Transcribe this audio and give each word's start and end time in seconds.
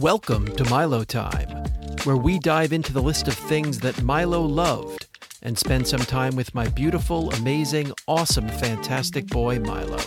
Welcome 0.00 0.46
to 0.54 0.64
Milo 0.70 1.02
Time, 1.02 1.48
where 2.04 2.16
we 2.16 2.38
dive 2.38 2.72
into 2.72 2.92
the 2.92 3.02
list 3.02 3.26
of 3.26 3.34
things 3.34 3.80
that 3.80 4.00
Milo 4.00 4.40
loved 4.42 5.08
and 5.42 5.58
spend 5.58 5.88
some 5.88 5.98
time 5.98 6.36
with 6.36 6.54
my 6.54 6.68
beautiful, 6.68 7.32
amazing, 7.32 7.90
awesome, 8.06 8.46
fantastic 8.46 9.26
boy, 9.26 9.58
Milo. 9.58 9.98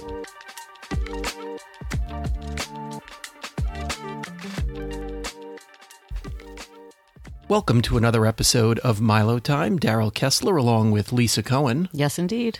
Welcome 7.49 7.81
to 7.81 7.97
another 7.97 8.25
episode 8.25 8.79
of 8.79 9.01
Milo 9.01 9.39
Time. 9.39 9.77
Daryl 9.77 10.13
Kessler 10.13 10.55
along 10.55 10.91
with 10.91 11.11
Lisa 11.11 11.43
Cohen. 11.43 11.89
Yes, 11.91 12.17
indeed. 12.17 12.59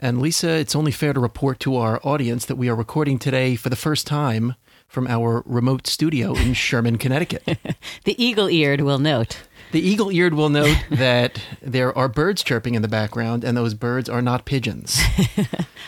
And 0.00 0.20
Lisa, 0.20 0.48
it's 0.48 0.74
only 0.74 0.90
fair 0.90 1.12
to 1.12 1.20
report 1.20 1.60
to 1.60 1.76
our 1.76 2.00
audience 2.02 2.44
that 2.46 2.56
we 2.56 2.68
are 2.68 2.74
recording 2.74 3.20
today 3.20 3.54
for 3.54 3.68
the 3.68 3.76
first 3.76 4.04
time 4.04 4.56
from 4.92 5.06
our 5.08 5.42
remote 5.46 5.86
studio 5.86 6.34
in 6.34 6.52
Sherman, 6.66 6.98
Connecticut. 6.98 7.58
The 8.04 8.22
eagle 8.22 8.48
eared 8.50 8.82
will 8.82 8.98
note. 8.98 9.38
The 9.72 9.80
eagle 9.80 10.10
eared 10.12 10.34
will 10.34 10.50
note 10.50 10.76
that 10.90 11.40
there 11.62 11.96
are 11.96 12.08
birds 12.08 12.42
chirping 12.42 12.74
in 12.74 12.82
the 12.82 12.88
background, 12.88 13.42
and 13.42 13.56
those 13.56 13.72
birds 13.74 14.08
are 14.08 14.20
not 14.20 14.44
pigeons. 14.44 15.00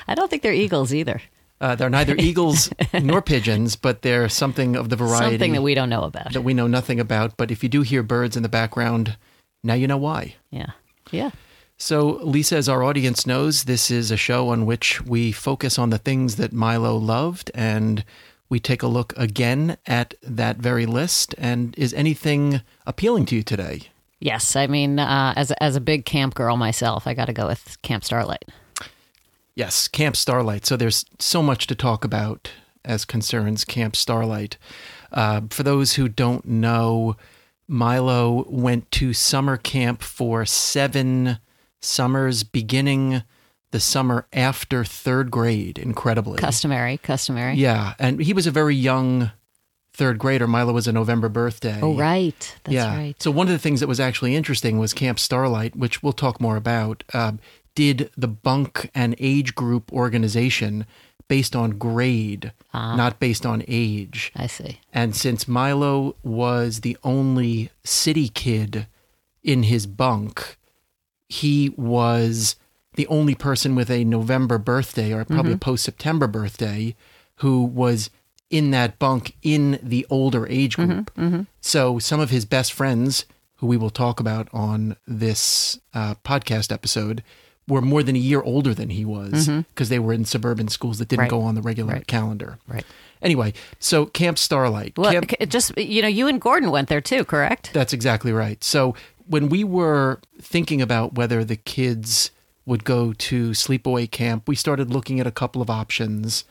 I 0.08 0.14
don't 0.14 0.30
think 0.30 0.42
they're 0.42 0.54
eagles 0.54 0.94
either. 0.94 1.20
Uh, 1.60 1.74
they're 1.74 1.90
neither 1.90 2.16
eagles 2.18 2.70
nor 3.02 3.20
pigeons, 3.20 3.77
but 3.77 4.02
they're 4.02 4.28
something 4.28 4.74
of 4.77 4.88
the 4.88 4.96
variety 4.96 5.34
Something 5.34 5.52
that 5.52 5.62
we 5.62 5.74
don't 5.74 5.91
know 5.91 6.05
about. 6.05 6.32
that 6.32 6.42
we 6.42 6.55
know 6.55 6.66
nothing 6.66 6.98
about. 6.98 7.36
But 7.36 7.50
if 7.50 7.62
you 7.62 7.68
do 7.68 7.82
hear 7.82 8.02
birds 8.02 8.36
in 8.36 8.42
the 8.42 8.48
background, 8.48 9.16
now 9.62 9.74
you 9.74 9.86
know 9.86 9.96
why. 9.98 10.34
Yeah. 10.50 10.70
Yeah. 11.10 11.30
So, 11.77 12.20
Lisa, 12.22 12.56
as 12.56 12.68
our 12.68 12.82
audience 12.82 13.27
knows, 13.27 13.64
this 13.64 13.91
is 13.91 14.10
a 14.10 14.16
show 14.16 14.48
on 14.48 14.64
which 14.66 15.00
we 15.02 15.32
focus 15.32 15.78
on 15.78 15.91
the 15.91 15.98
things 15.98 16.36
that 16.36 16.52
Milo 16.52 16.96
loved 16.96 17.50
and 17.55 18.05
we 18.54 18.60
take 18.60 18.84
a 18.84 18.86
look 18.86 19.12
again 19.16 19.76
at 19.84 20.14
that 20.22 20.58
very 20.58 20.86
list. 20.86 21.34
And 21.38 21.77
is 21.77 21.92
anything 21.92 22.62
appealing 22.86 23.27
to 23.27 23.34
you 23.34 23.42
today? 23.42 23.88
Yes. 24.20 24.55
I 24.55 24.69
mean, 24.69 25.00
uh, 25.00 25.34
as, 25.34 25.50
as 25.60 25.74
a 25.74 25.80
big 25.80 26.05
camp 26.05 26.36
girl 26.36 26.56
myself, 26.56 27.05
I 27.08 27.14
got 27.14 27.25
to 27.25 27.32
go 27.32 27.48
with 27.48 27.82
Camp 27.82 28.05
Starlight. 28.05 28.44
Yes, 29.56 29.88
Camp 29.88 30.14
Starlight. 30.14 30.66
So, 30.66 30.77
there's 30.77 31.05
so 31.19 31.42
much 31.42 31.66
to 31.66 31.75
talk 31.75 32.05
about 32.05 32.52
as 32.84 33.05
concerns 33.05 33.64
Camp 33.64 33.97
Starlight. 33.97 34.56
Uh, 35.10 35.41
for 35.50 35.64
those 35.64 35.94
who 35.94 36.08
don't 36.08 36.44
know, 36.44 37.16
Milo 37.66 38.44
went 38.48 38.88
to 38.92 39.12
summer 39.12 39.56
camp 39.56 40.00
for 40.00 40.47
seven 40.47 41.38
summers, 41.80 42.44
beginning 42.44 43.25
the 43.75 43.80
summer 43.80 44.25
after 44.33 44.84
third 44.84 45.33
grade, 45.33 45.80
incredibly. 45.80 46.39
Customary, 46.39 46.97
customary. 46.98 47.55
Yeah, 47.56 47.94
and 47.98 48.20
he 48.20 48.33
was 48.33 48.47
a 48.47 48.53
very 48.53 48.77
young 48.77 49.33
third 49.92 50.16
grader. 50.16 50.47
Milo 50.47 50.72
was 50.72 50.86
a 50.86 50.92
November 50.92 51.28
birthday. 51.28 51.81
Oh, 51.83 51.97
right. 51.97 52.56
That's 52.62 52.72
yeah. 52.72 52.97
right. 52.97 53.20
So 53.20 53.33
one 53.33 53.48
of 53.48 53.53
the 53.53 53.58
things 53.58 53.81
that 53.81 53.89
was 53.89 53.98
actually 53.98 54.36
interesting 54.36 54.78
was 54.78 54.94
Camp 54.94 55.19
Starlight, 55.19 55.75
which 55.75 56.05
we'll 56.05 56.12
talk 56.12 56.41
more 56.41 56.55
about. 56.56 57.03
Uh, 57.12 57.33
did 57.75 58.11
the 58.16 58.28
bunk 58.28 58.92
and 58.94 59.16
age 59.19 59.56
group 59.56 59.92
organization 59.92 60.86
based 61.27 61.56
on 61.56 61.72
grade, 61.72 62.53
Ah. 62.72 62.94
not 62.94 63.19
based 63.19 63.44
on 63.44 63.64
age. 63.66 64.31
I 64.36 64.47
see. 64.47 64.78
And 64.92 65.16
since 65.16 65.48
Milo 65.48 66.14
was 66.22 66.83
the 66.83 66.97
only 67.03 67.70
city 67.83 68.28
kid 68.28 68.86
in 69.42 69.64
his 69.64 69.88
bunk, 69.88 70.59
he 71.28 71.70
was 71.77 72.55
the 72.95 73.06
only 73.09 73.34
person 73.34 73.75
with 73.75 73.91
a 73.91 74.05
November 74.05 74.59
birthday 74.59 75.12
or 75.12 75.25
probably 75.25 75.53
mm-hmm. 75.53 75.56
a 75.56 75.59
post 75.59 75.84
September 75.84 76.27
birthday 76.27 76.95
who 77.37 77.64
was 77.64 78.11
in 78.50 78.70
that 78.70 78.98
bunk 78.98 79.37
in 79.42 79.78
the 79.83 80.06
older 80.11 80.47
age 80.48 80.77
mm-hmm. 80.77 80.92
group. 80.92 81.15
Mm-hmm. 81.15 81.42
So 81.61 81.98
some 81.98 82.20
of 82.20 82.31
his 82.31 82.45
best 82.45 82.72
friends, 82.72 83.25
who 83.56 83.67
we 83.67 83.77
will 83.77 83.91
talk 83.91 84.20
about 84.20 84.48
on 84.53 84.97
this 85.06 85.78
uh, 85.93 86.15
podcast 86.25 86.71
episode, 86.72 87.22
were 87.66 87.81
more 87.81 88.03
than 88.03 88.15
a 88.15 88.19
year 88.19 88.43
older 88.43 88.75
than 88.75 88.91
he 88.91 89.04
was 89.04 89.49
because 89.49 89.88
they 89.88 89.99
were 89.99 90.12
in 90.12 90.25
suburban 90.25 90.69
schools 90.69 90.99
that 90.99 91.09
didn't 91.09 91.22
Right. 91.22 91.31
go 91.31 91.41
on 91.41 91.54
the 91.54 91.62
regular 91.62 91.94
Right. 91.94 92.06
calendar. 92.06 92.59
Right. 92.69 92.84
Anyway, 93.22 93.54
so 93.78 94.04
Camp 94.04 94.38
Starlight. 94.38 94.99
Well, 94.99 95.10
Camp, 95.10 95.33
just, 95.49 95.77
you 95.78 96.03
know, 96.03 96.09
you 96.09 96.28
and 96.28 96.41
Gordon 96.41 96.71
went 96.71 96.88
there 96.88 97.00
too, 97.00 97.25
correct? 97.25 97.71
that's 97.72 97.94
exactly 97.94 98.33
right. 98.33 98.62
So 98.62 98.94
when 99.27 99.49
we 99.49 99.65
were 99.65 100.21
thinking 100.41 100.83
about 100.83 101.15
whether 101.15 101.43
the 101.43 101.56
kids 101.56 102.31
would 102.66 102.84
go 102.84 103.12
to 103.12 103.50
sleepaway 103.50 104.10
camp, 104.10 104.48
we 104.48 104.54
started 104.54 104.91
looking 104.91 105.20
at 105.20 105.26
a 105.26 105.32
couple 105.32 105.60
of 105.60 105.70
options. 105.70 106.44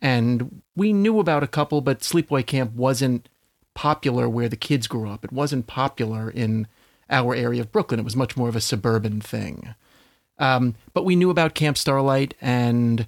And 0.00 0.62
we 0.76 0.92
knew 0.92 1.18
about 1.18 1.42
a 1.42 1.48
couple, 1.48 1.80
but 1.80 2.00
sleepaway 2.00 2.46
camp 2.46 2.72
wasn't 2.74 3.28
popular 3.74 4.28
where 4.28 4.48
the 4.48 4.56
kids 4.56 4.86
grew 4.86 5.08
up. 5.08 5.24
It 5.24 5.32
wasn't 5.32 5.66
popular 5.66 6.30
in 6.30 6.66
our 7.10 7.34
area 7.34 7.60
of 7.60 7.72
Brooklyn. 7.72 8.00
It 8.00 8.04
was 8.04 8.16
much 8.16 8.36
more 8.36 8.48
of 8.48 8.56
a 8.56 8.60
suburban 8.60 9.20
thing. 9.20 9.74
Um, 10.38 10.76
but 10.94 11.04
we 11.04 11.16
knew 11.16 11.30
about 11.30 11.54
Camp 11.54 11.76
Starlight 11.76 12.34
and 12.40 13.06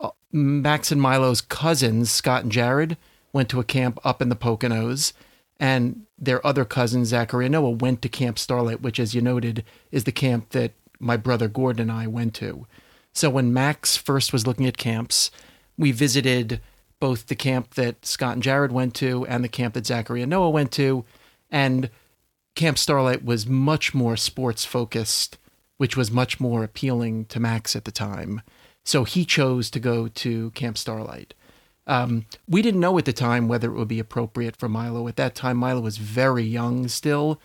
uh, 0.00 0.10
Max 0.32 0.92
and 0.92 1.00
Milo's 1.00 1.40
cousins, 1.40 2.10
Scott 2.10 2.44
and 2.44 2.52
Jared, 2.52 2.96
went 3.32 3.48
to 3.50 3.60
a 3.60 3.64
camp 3.64 3.98
up 4.04 4.22
in 4.22 4.28
the 4.28 4.36
Poconos, 4.36 5.12
and 5.60 6.06
their 6.18 6.44
other 6.46 6.64
cousin, 6.64 7.04
Zachary 7.04 7.46
and 7.46 7.52
Noah, 7.52 7.70
went 7.70 8.00
to 8.02 8.08
Camp 8.08 8.38
Starlight, 8.38 8.80
which, 8.80 9.00
as 9.00 9.14
you 9.14 9.20
noted, 9.20 9.64
is 9.90 10.04
the 10.04 10.12
camp 10.12 10.50
that 10.50 10.72
my 10.98 11.16
brother 11.16 11.48
Gordon 11.48 11.90
and 11.90 11.92
I 11.92 12.06
went 12.06 12.34
to. 12.34 12.66
So 13.12 13.30
when 13.30 13.52
Max 13.52 13.96
first 13.96 14.32
was 14.32 14.46
looking 14.46 14.66
at 14.66 14.76
camps, 14.76 15.30
we 15.76 15.92
visited 15.92 16.60
both 17.00 17.26
the 17.26 17.36
camp 17.36 17.74
that 17.74 18.04
Scott 18.04 18.34
and 18.34 18.42
Jared 18.42 18.72
went 18.72 18.94
to 18.96 19.24
and 19.26 19.44
the 19.44 19.48
camp 19.48 19.74
that 19.74 19.86
Zachary 19.86 20.22
and 20.22 20.30
Noah 20.30 20.50
went 20.50 20.72
to, 20.72 21.04
and 21.50 21.90
Camp 22.54 22.76
Starlight 22.78 23.24
was 23.24 23.46
much 23.46 23.94
more 23.94 24.16
sports 24.16 24.64
focused, 24.64 25.38
which 25.76 25.96
was 25.96 26.10
much 26.10 26.40
more 26.40 26.64
appealing 26.64 27.24
to 27.26 27.38
Max 27.38 27.76
at 27.76 27.84
the 27.84 27.92
time. 27.92 28.42
So 28.84 29.04
he 29.04 29.24
chose 29.24 29.70
to 29.70 29.80
go 29.80 30.08
to 30.08 30.50
Camp 30.52 30.76
Starlight. 30.76 31.34
Um, 31.86 32.26
we 32.48 32.60
didn't 32.60 32.80
know 32.80 32.98
at 32.98 33.04
the 33.04 33.12
time 33.12 33.48
whether 33.48 33.70
it 33.70 33.78
would 33.78 33.88
be 33.88 34.00
appropriate 34.00 34.56
for 34.56 34.68
Milo. 34.68 35.08
At 35.08 35.16
that 35.16 35.34
time, 35.34 35.56
Milo 35.56 35.80
was 35.80 35.96
very 35.96 36.44
young 36.44 36.88
still 36.88 37.40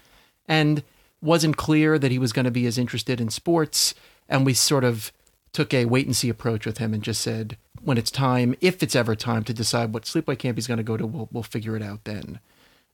and 0.47 0.83
wasn't 1.23 1.57
clear 1.57 1.97
that 1.97 2.11
he 2.11 2.19
was 2.19 2.33
going 2.33 2.45
to 2.45 2.51
be 2.51 2.67
as 2.67 2.77
interested 2.77 3.21
in 3.21 3.29
sports. 3.29 3.95
And 4.27 4.45
we 4.45 4.53
sort 4.53 4.83
of 4.83 5.11
took 5.53 5.73
a 5.73 5.85
wait 5.85 6.05
and 6.05 6.15
see 6.15 6.29
approach 6.29 6.65
with 6.65 6.79
him 6.79 6.93
and 6.93 7.03
just 7.03 7.21
said, 7.21 7.57
when 7.81 7.97
it's 7.97 8.11
time, 8.11 8.55
if 8.61 8.81
it's 8.81 8.95
ever 8.95 9.15
time 9.15 9.43
to 9.43 9.53
decide 9.53 9.93
what 9.93 10.03
sleepaway 10.03 10.37
camp 10.37 10.57
he's 10.57 10.67
going 10.67 10.77
to 10.77 10.83
go 10.83 10.97
to, 10.97 11.05
we'll, 11.05 11.29
we'll 11.31 11.43
figure 11.43 11.75
it 11.75 11.83
out 11.83 12.03
then. 12.05 12.39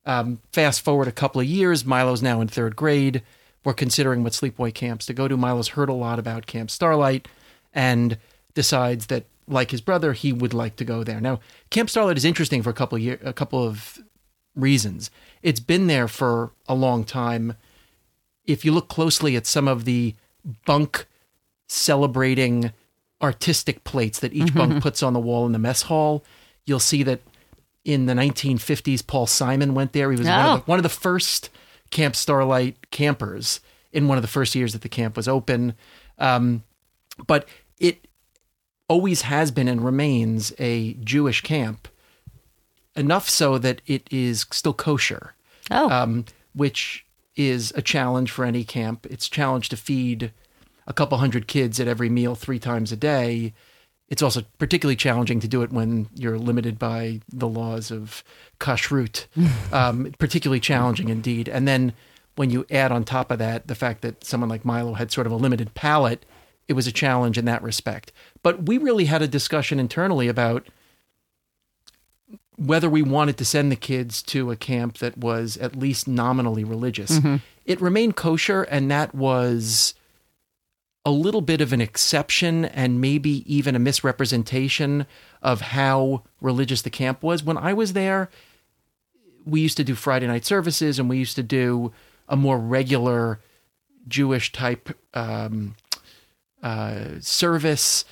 Um, 0.06 0.40
fast 0.51 0.81
forward 0.81 1.07
a 1.07 1.12
couple 1.12 1.41
of 1.41 1.47
years, 1.47 1.85
Milo's 1.85 2.22
now 2.22 2.41
in 2.41 2.47
third 2.47 2.75
grade. 2.75 3.22
We're 3.63 3.73
considering 3.73 4.23
what 4.23 4.34
sleepaway 4.34 4.73
camps 4.73 5.06
to 5.07 5.13
go 5.13 5.28
to. 5.28 5.38
Milo's 5.38 5.69
heard 5.69 5.90
a 5.90 5.94
lot 5.94 6.17
about 6.17 6.47
Camp 6.47 6.72
Starlight 6.72 7.28
and 7.73 8.17
decides 8.53 9.07
that, 9.07 9.25
like 9.47 9.72
his 9.72 9.81
brother, 9.81 10.13
he 10.13 10.34
would 10.34 10.53
like 10.53 10.75
to 10.78 10.85
go 10.85 11.03
there. 11.03 11.19
Now, 11.22 11.40
Camp 11.69 11.90
Starlight 11.90 12.17
is 12.17 12.25
interesting 12.25 12.63
for 12.63 12.69
a 12.69 12.73
couple 12.73 12.96
of 12.96 13.01
year, 13.01 13.19
a 13.23 13.34
couple 13.34 13.63
of 13.63 14.00
reasons. 14.56 15.11
It's 15.41 15.59
been 15.59 15.88
there 15.88 16.07
for 16.07 16.51
a 16.67 16.73
long 16.73 17.03
time. 17.03 17.56
If 18.49 18.65
you 18.65 18.71
look 18.71 18.87
closely 18.87 19.35
at 19.35 19.45
some 19.45 19.67
of 19.67 19.85
the 19.85 20.15
bunk 20.65 21.05
celebrating 21.67 22.71
artistic 23.21 23.83
plates 23.83 24.19
that 24.19 24.33
each 24.33 24.53
bunk 24.53 24.81
puts 24.81 25.03
on 25.03 25.13
the 25.13 25.19
wall 25.19 25.45
in 25.45 25.51
the 25.51 25.59
mess 25.59 25.83
hall, 25.83 26.23
you'll 26.65 26.79
see 26.79 27.03
that 27.03 27.21
in 27.85 28.05
the 28.05 28.13
1950s, 28.13 29.05
Paul 29.05 29.27
Simon 29.27 29.73
went 29.73 29.93
there. 29.93 30.11
He 30.11 30.17
was 30.17 30.27
one, 30.27 30.45
Oh. 30.45 30.53
of 30.55 30.65
the, 30.65 30.65
one 30.71 30.79
of 30.79 30.83
the 30.83 30.89
first 30.89 31.49
Camp 31.91 32.15
Starlight 32.15 32.89
campers 32.91 33.59
in 33.91 34.07
one 34.07 34.17
of 34.17 34.21
the 34.21 34.27
first 34.27 34.55
years 34.55 34.73
that 34.73 34.81
the 34.81 34.89
camp 34.89 35.16
was 35.17 35.27
open. 35.27 35.73
Um, 36.17 36.63
but 37.27 37.47
it 37.79 38.07
always 38.87 39.21
has 39.23 39.51
been 39.51 39.67
and 39.67 39.83
remains 39.83 40.53
a 40.59 40.93
Jewish 40.95 41.41
camp, 41.41 41.87
enough 42.95 43.29
so 43.29 43.57
that 43.59 43.81
it 43.85 44.07
is 44.11 44.45
still 44.52 44.73
kosher 44.73 45.34
Oh, 45.72 45.90
um, 45.90 46.25
which 46.53 47.05
is 47.40 47.72
a 47.74 47.82
challenge 47.82 48.32
for 48.32 48.44
any 48.44 48.66
camp. 48.66 49.08
It's 49.09 49.28
a 49.28 49.32
challenge 49.32 49.70
to 49.70 49.78
feed 49.78 50.34
a 50.86 50.91
couple 50.91 51.18
hundred 51.18 51.47
kids 51.47 51.80
at 51.80 51.88
every 51.88 52.09
meal 52.09 52.36
three 52.36 52.59
times 52.59 52.91
a 52.91 52.97
day. 52.97 53.53
It's 54.09 54.22
also 54.22 54.44
particularly 54.58 54.97
challenging 54.97 55.40
to 55.40 55.47
do 55.47 55.62
it 55.62 55.72
when 55.72 56.09
you're 56.16 56.38
limited 56.38 56.78
by 56.78 57.22
the 57.30 57.47
laws 57.47 57.91
of 57.91 58.26
kashrut. 58.59 59.28
um, 59.74 60.14
particularly 60.20 60.59
challenging 60.59 61.08
indeed. 61.08 61.47
And 61.47 61.66
then 61.66 61.94
when 62.36 62.50
you 62.50 62.66
add 62.70 62.91
on 62.91 63.06
top 63.06 63.32
of 63.32 63.40
that 63.40 63.68
the 63.68 63.76
fact 63.76 64.02
that 64.02 64.26
someone 64.26 64.50
like 64.50 64.66
Milo 64.66 64.96
had 64.96 65.09
sort 65.09 65.26
of 65.26 65.32
a 65.32 65.38
limited 65.38 65.74
palate, 65.74 66.26
it 66.68 66.74
was 66.74 66.88
a 66.88 66.91
challenge 66.91 67.38
in 67.38 67.46
that 67.46 67.64
respect. 67.64 68.12
But 68.44 68.68
we 68.68 68.78
really 68.78 69.06
had 69.06 69.22
a 69.22 69.28
discussion 69.30 69.80
internally 69.80 70.28
about 70.28 70.68
whether 72.59 72.90
we 72.90 73.02
wanted 73.02 73.38
to 73.38 73.46
send 73.46 73.72
the 73.72 73.76
kids 73.78 74.22
to 74.22 74.52
a 74.52 74.56
camp 74.56 74.97
that 74.97 75.17
was 75.17 75.56
at 75.58 75.76
least 75.76 76.08
nominally 76.08 76.64
religious. 76.64 77.20
It 77.66 77.79
remained 77.79 78.16
kosher, 78.17 78.64
and 78.64 78.91
that 78.91 79.16
was 79.16 79.94
a 81.06 81.11
little 81.11 81.41
bit 81.41 81.61
of 81.61 81.72
an 81.72 81.79
exception 81.79 82.66
and 82.66 83.00
maybe 83.00 83.44
even 83.52 83.76
a 83.76 83.79
misrepresentation 83.79 85.08
of 85.41 85.61
how 85.61 86.23
religious 86.41 86.82
the 86.82 86.90
camp 86.90 87.23
was. 87.23 87.44
When 87.44 87.58
I 87.58 87.72
was 87.73 87.94
there, 87.94 88.29
we 89.46 89.62
used 89.62 89.78
to 89.78 89.84
do 89.85 89.96
Friday 89.96 90.28
night 90.28 90.46
services, 90.46 91.00
and 91.00 91.09
we 91.09 91.17
used 91.17 91.38
to 91.38 91.44
do 91.44 91.94
a 92.28 92.35
more 92.35 92.59
regular 92.59 93.40
Jewish 94.08 94.52
type 94.52 94.90
um, 95.14 95.76
uh, 96.62 97.20
service. 97.22 98.03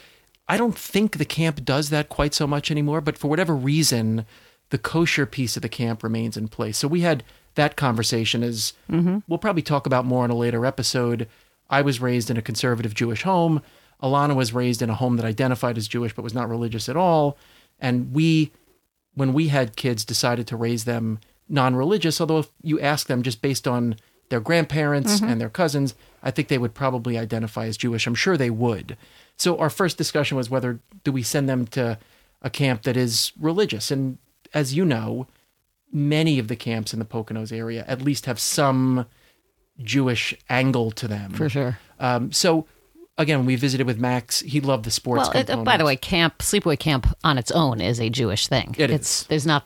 I 0.48 0.58
don't 0.58 0.78
think 0.78 1.18
the 1.18 1.26
camp 1.26 1.66
does 1.66 1.90
that 1.90 2.10
quite 2.10 2.34
so 2.34 2.48
much 2.48 2.72
anymore, 2.72 3.02
but 3.02 3.18
for 3.18 3.28
whatever 3.28 3.56
reason, 3.56 4.26
the 4.70 4.78
kosher 4.78 5.26
piece 5.26 5.56
of 5.56 5.62
the 5.62 5.70
camp 5.70 6.04
remains 6.04 6.38
in 6.38 6.48
place. 6.48 6.78
So 6.78 6.88
we 6.88 7.02
had 7.02 7.24
that 7.56 7.76
conversation 7.76 8.44
as 8.44 8.74
mm-hmm. 8.90 9.20
we'll 9.28 9.40
probably 9.40 9.62
talk 9.62 9.86
about 9.86 10.06
more 10.06 10.24
in 10.24 10.32
a 10.32 10.36
later 10.36 10.66
episode. 10.66 11.28
I 11.70 11.82
was 11.82 12.00
raised 12.00 12.30
in 12.30 12.38
a 12.38 12.42
conservative 12.42 12.94
Jewish 12.94 13.24
home. 13.24 13.62
Alana 14.02 14.36
was 14.36 14.54
raised 14.54 14.82
in 14.82 14.90
a 14.90 14.96
home 14.96 15.18
that 15.18 15.26
identified 15.26 15.78
as 15.78 15.88
Jewish 15.88 16.14
but 16.14 16.24
was 16.24 16.34
not 16.34 16.50
religious 16.50 16.88
at 16.88 16.96
all. 16.96 17.38
And 17.80 18.14
we, 18.14 18.52
when 19.16 19.34
we 19.34 19.50
had 19.50 19.76
kids, 19.76 20.06
decided 20.06 20.48
to 20.48 20.56
raise 20.56 20.86
them 20.86 21.20
non 21.50 21.76
religious. 21.76 22.22
Although 22.22 22.40
if 22.40 22.50
you 22.62 22.80
ask 22.80 23.08
them 23.08 23.24
just 23.24 23.42
based 23.42 23.68
on 23.68 23.96
their 24.30 24.40
grandparents 24.40 25.16
mm-hmm. 25.16 25.30
and 25.30 25.42
their 25.42 25.50
cousins, 25.50 25.96
I 26.28 26.32
think 26.32 26.50
they 26.50 26.58
would 26.58 26.74
probably 26.74 27.18
identify 27.18 27.68
as 27.68 27.78
Jewish. 27.78 28.06
I'm 28.06 28.14
sure 28.14 28.36
they 28.36 28.50
would. 28.50 28.98
So 29.38 29.58
our 29.58 29.70
first 29.70 29.98
discussion 29.98 30.36
was 30.36 30.50
whether 30.50 30.82
do 31.06 31.14
we 31.14 31.24
send 31.24 31.48
them 31.48 31.66
to 31.68 31.98
a 32.42 32.50
camp 32.50 32.82
that 32.82 32.98
is 32.98 33.32
religious. 33.40 33.92
And 33.92 34.18
as 34.54 34.76
you 34.76 34.84
know, 34.84 35.28
many 35.90 36.38
of 36.38 36.50
the 36.50 36.58
camps 36.58 36.92
in 36.92 37.00
the 37.00 37.06
Poconos 37.06 37.54
area 37.54 37.86
at 37.88 38.02
least 38.02 38.26
have 38.26 38.42
some 38.42 39.06
Jewish 39.82 40.36
angle 40.50 40.92
to 40.92 41.08
them. 41.08 41.32
For 41.32 41.48
sure. 41.48 41.80
Um, 41.98 42.34
so 42.34 42.68
again, 43.18 43.46
we 43.46 43.56
visited 43.56 43.88
with 43.88 43.98
Max. 43.98 44.42
He 44.42 44.60
loved 44.60 44.84
the 44.84 44.92
sports. 44.92 45.30
Well, 45.34 45.42
it, 45.44 45.50
uh, 45.50 45.64
by 45.64 45.78
the 45.78 45.86
way, 45.86 45.96
camp 45.96 46.40
sleepaway 46.40 46.78
camp 46.78 47.08
on 47.24 47.38
its 47.38 47.52
own 47.52 47.80
is 47.80 48.02
a 48.02 48.10
Jewish 48.10 48.48
thing. 48.48 48.76
It 48.78 48.92
it's 48.92 49.22
is. 49.22 49.28
there's 49.28 49.46
not 49.46 49.64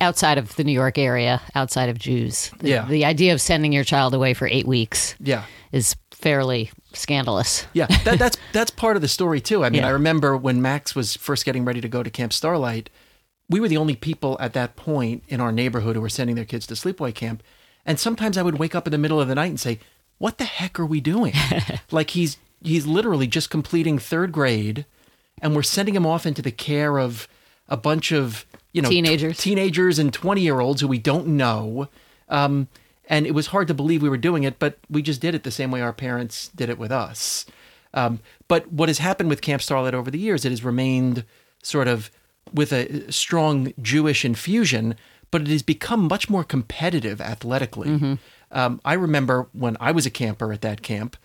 outside 0.00 0.38
of 0.38 0.54
the 0.56 0.64
New 0.64 0.72
York 0.72 0.98
area, 0.98 1.40
outside 1.54 1.88
of 1.88 1.98
Jews. 1.98 2.50
The, 2.58 2.68
Yeah. 2.68 2.84
the 2.86 3.04
idea 3.04 3.32
of 3.32 3.40
sending 3.40 3.72
your 3.72 3.84
child 3.84 4.14
away 4.14 4.34
for 4.34 4.46
eight 4.48 4.66
weeks 4.66 5.14
yeah, 5.20 5.44
is 5.72 5.96
fairly 6.10 6.70
scandalous. 6.92 7.66
yeah, 7.72 7.86
that, 8.04 8.18
that's 8.18 8.36
that's 8.52 8.70
part 8.70 8.96
of 8.96 9.02
the 9.02 9.08
story 9.08 9.40
too. 9.40 9.64
I 9.64 9.70
mean, 9.70 9.82
Yeah. 9.82 9.88
I 9.88 9.90
remember 9.90 10.36
when 10.36 10.60
Max 10.62 10.94
was 10.94 11.16
first 11.16 11.44
getting 11.44 11.64
ready 11.64 11.80
to 11.80 11.88
go 11.88 12.02
to 12.02 12.10
Camp 12.10 12.32
Starlight, 12.32 12.90
we 13.48 13.58
were 13.60 13.68
the 13.68 13.76
only 13.76 13.96
people 13.96 14.36
at 14.40 14.52
that 14.52 14.76
point 14.76 15.22
in 15.28 15.40
our 15.40 15.52
neighborhood 15.52 15.96
who 15.96 16.02
were 16.02 16.08
sending 16.08 16.36
their 16.36 16.44
kids 16.44 16.66
to 16.68 16.74
sleepaway 16.74 17.14
camp, 17.14 17.42
and 17.86 17.98
sometimes 17.98 18.36
I 18.38 18.42
would 18.42 18.58
wake 18.58 18.74
up 18.74 18.86
in 18.86 18.90
the 18.92 18.98
middle 18.98 19.20
of 19.20 19.28
the 19.28 19.34
night 19.34 19.46
and 19.50 19.58
say, 19.60 19.78
"What 20.18 20.38
the 20.38 20.44
heck 20.44 20.78
are 20.78 20.86
we 20.86 21.00
doing?" 21.00 21.32
like 21.90 22.10
he's 22.10 22.36
he's 22.62 22.86
literally 22.86 23.26
just 23.26 23.50
completing 23.50 23.98
third 23.98 24.30
grade, 24.32 24.84
and 25.40 25.56
we're 25.56 25.62
sending 25.62 25.96
him 25.96 26.06
off 26.06 26.26
into 26.26 26.42
the 26.42 26.52
care 26.52 26.98
of 26.98 27.26
a 27.70 27.76
bunch 27.76 28.12
of 28.12 28.44
you 28.72 28.82
know 28.82 28.88
t- 28.88 28.96
Teenagers. 28.96 29.38
teenagers 29.38 29.98
and 29.98 30.12
twenty 30.12 30.42
year 30.42 30.60
olds 30.60 30.80
who 30.80 30.88
we 30.88 30.98
don't 30.98 31.28
know. 31.28 31.88
Um, 32.28 32.68
and 33.08 33.26
it 33.26 33.32
was 33.32 33.48
hard 33.48 33.66
to 33.68 33.74
believe 33.74 34.02
we 34.02 34.08
were 34.08 34.16
doing 34.16 34.44
it, 34.44 34.58
but 34.58 34.78
we 34.88 35.02
just 35.02 35.20
did 35.20 35.34
it 35.34 35.42
the 35.42 35.50
same 35.50 35.70
way 35.72 35.80
our 35.80 35.92
parents 35.92 36.48
did 36.54 36.68
it 36.70 36.78
with 36.78 36.92
us. 36.92 37.44
Um, 37.92 38.20
but 38.46 38.70
what 38.72 38.88
has 38.88 38.98
happened 38.98 39.28
with 39.30 39.40
Camp 39.42 39.62
Starlight 39.62 39.94
over 39.94 40.12
the 40.12 40.18
years, 40.18 40.44
it 40.44 40.50
has 40.50 40.62
remained 40.62 41.24
sort 41.60 41.88
of 41.88 42.08
with 42.54 42.72
a 42.72 43.10
strong 43.10 43.72
Jewish 43.82 44.24
infusion, 44.24 44.94
but 45.32 45.40
it 45.42 45.48
has 45.48 45.62
become 45.64 46.06
much 46.06 46.30
more 46.30 46.44
competitive 46.44 47.20
athletically. 47.20 48.18
Um, 48.52 48.80
I 48.84 48.92
remember 48.94 49.48
when 49.52 49.76
I 49.80 49.90
was 49.90 50.06
a 50.06 50.10
camper 50.10 50.52
at 50.52 50.60
that 50.60 50.82
camp, 50.82 51.16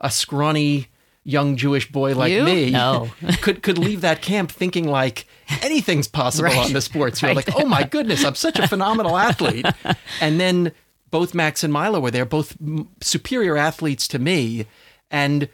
a 0.00 0.10
scrawny 0.10 0.88
young 1.30 1.56
Jewish 1.56 1.90
boy 1.90 2.14
like 2.14 2.32
You? 2.32 2.44
me 2.44 2.70
No. 2.82 3.10
could 3.40 3.62
could 3.62 3.78
leave 3.78 4.00
that 4.02 4.20
camp 4.22 4.50
thinking 4.50 4.88
like 4.88 5.26
anything's 5.62 6.08
possible 6.08 6.44
Right. 6.50 6.58
on 6.66 6.72
the 6.72 6.80
sports 6.80 7.20
field. 7.20 7.36
Right. 7.36 7.46
Like, 7.46 7.56
oh 7.56 7.66
my 7.66 7.84
goodness, 7.84 8.24
I'm 8.24 8.34
such 8.34 8.58
a 8.58 8.66
phenomenal 8.68 9.16
athlete. 9.16 9.66
And 10.20 10.38
then 10.40 10.72
both 11.10 11.34
Max 11.34 11.64
and 11.64 11.72
Milo 11.72 11.98
were 12.00 12.10
there, 12.10 12.24
both 12.24 12.56
superior 13.02 13.56
athletes 13.56 14.06
to 14.08 14.18
me, 14.18 14.66
and 15.10 15.48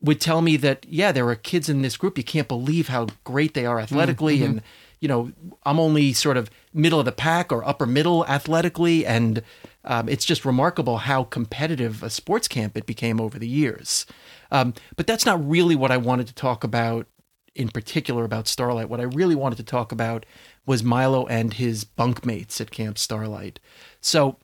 would 0.00 0.20
tell 0.20 0.42
me 0.42 0.56
that 0.58 0.84
yeah, 0.88 1.12
there 1.12 1.28
are 1.28 1.34
kids 1.36 1.68
in 1.68 1.82
this 1.82 1.96
group. 1.96 2.18
You 2.18 2.24
can't 2.24 2.48
believe 2.48 2.88
how 2.88 3.08
great 3.24 3.54
they 3.54 3.66
are 3.66 3.78
athletically, 3.80 4.42
and 4.42 4.62
you 5.00 5.08
know, 5.08 5.30
I'm 5.64 5.78
only 5.78 6.12
sort 6.12 6.36
of 6.36 6.50
middle 6.72 6.98
of 6.98 7.04
the 7.04 7.12
pack 7.12 7.52
or 7.52 7.66
upper 7.68 7.86
middle 7.86 8.26
athletically, 8.26 9.04
and 9.06 9.42
um, 9.84 10.08
it's 10.08 10.24
just 10.24 10.44
remarkable 10.44 10.98
how 10.98 11.24
competitive 11.24 12.02
a 12.02 12.10
sports 12.10 12.48
camp 12.48 12.76
it 12.76 12.86
became 12.86 13.20
over 13.20 13.38
the 13.38 13.48
years. 13.48 14.06
Um, 14.50 14.74
but 14.96 15.06
that's 15.06 15.26
not 15.26 15.48
really 15.48 15.74
what 15.74 15.90
I 15.90 15.96
wanted 15.96 16.26
to 16.28 16.34
talk 16.34 16.64
about 16.64 17.06
in 17.54 17.68
particular 17.68 18.24
about 18.24 18.46
Starlight. 18.46 18.88
What 18.88 19.00
I 19.00 19.04
really 19.04 19.34
wanted 19.34 19.56
to 19.56 19.64
talk 19.64 19.90
about 19.90 20.26
was 20.66 20.82
Milo 20.82 21.26
and 21.26 21.54
his 21.54 21.84
bunkmates 21.84 22.60
at 22.60 22.70
Camp 22.70 22.98
Starlight. 22.98 23.58
So 24.00 24.36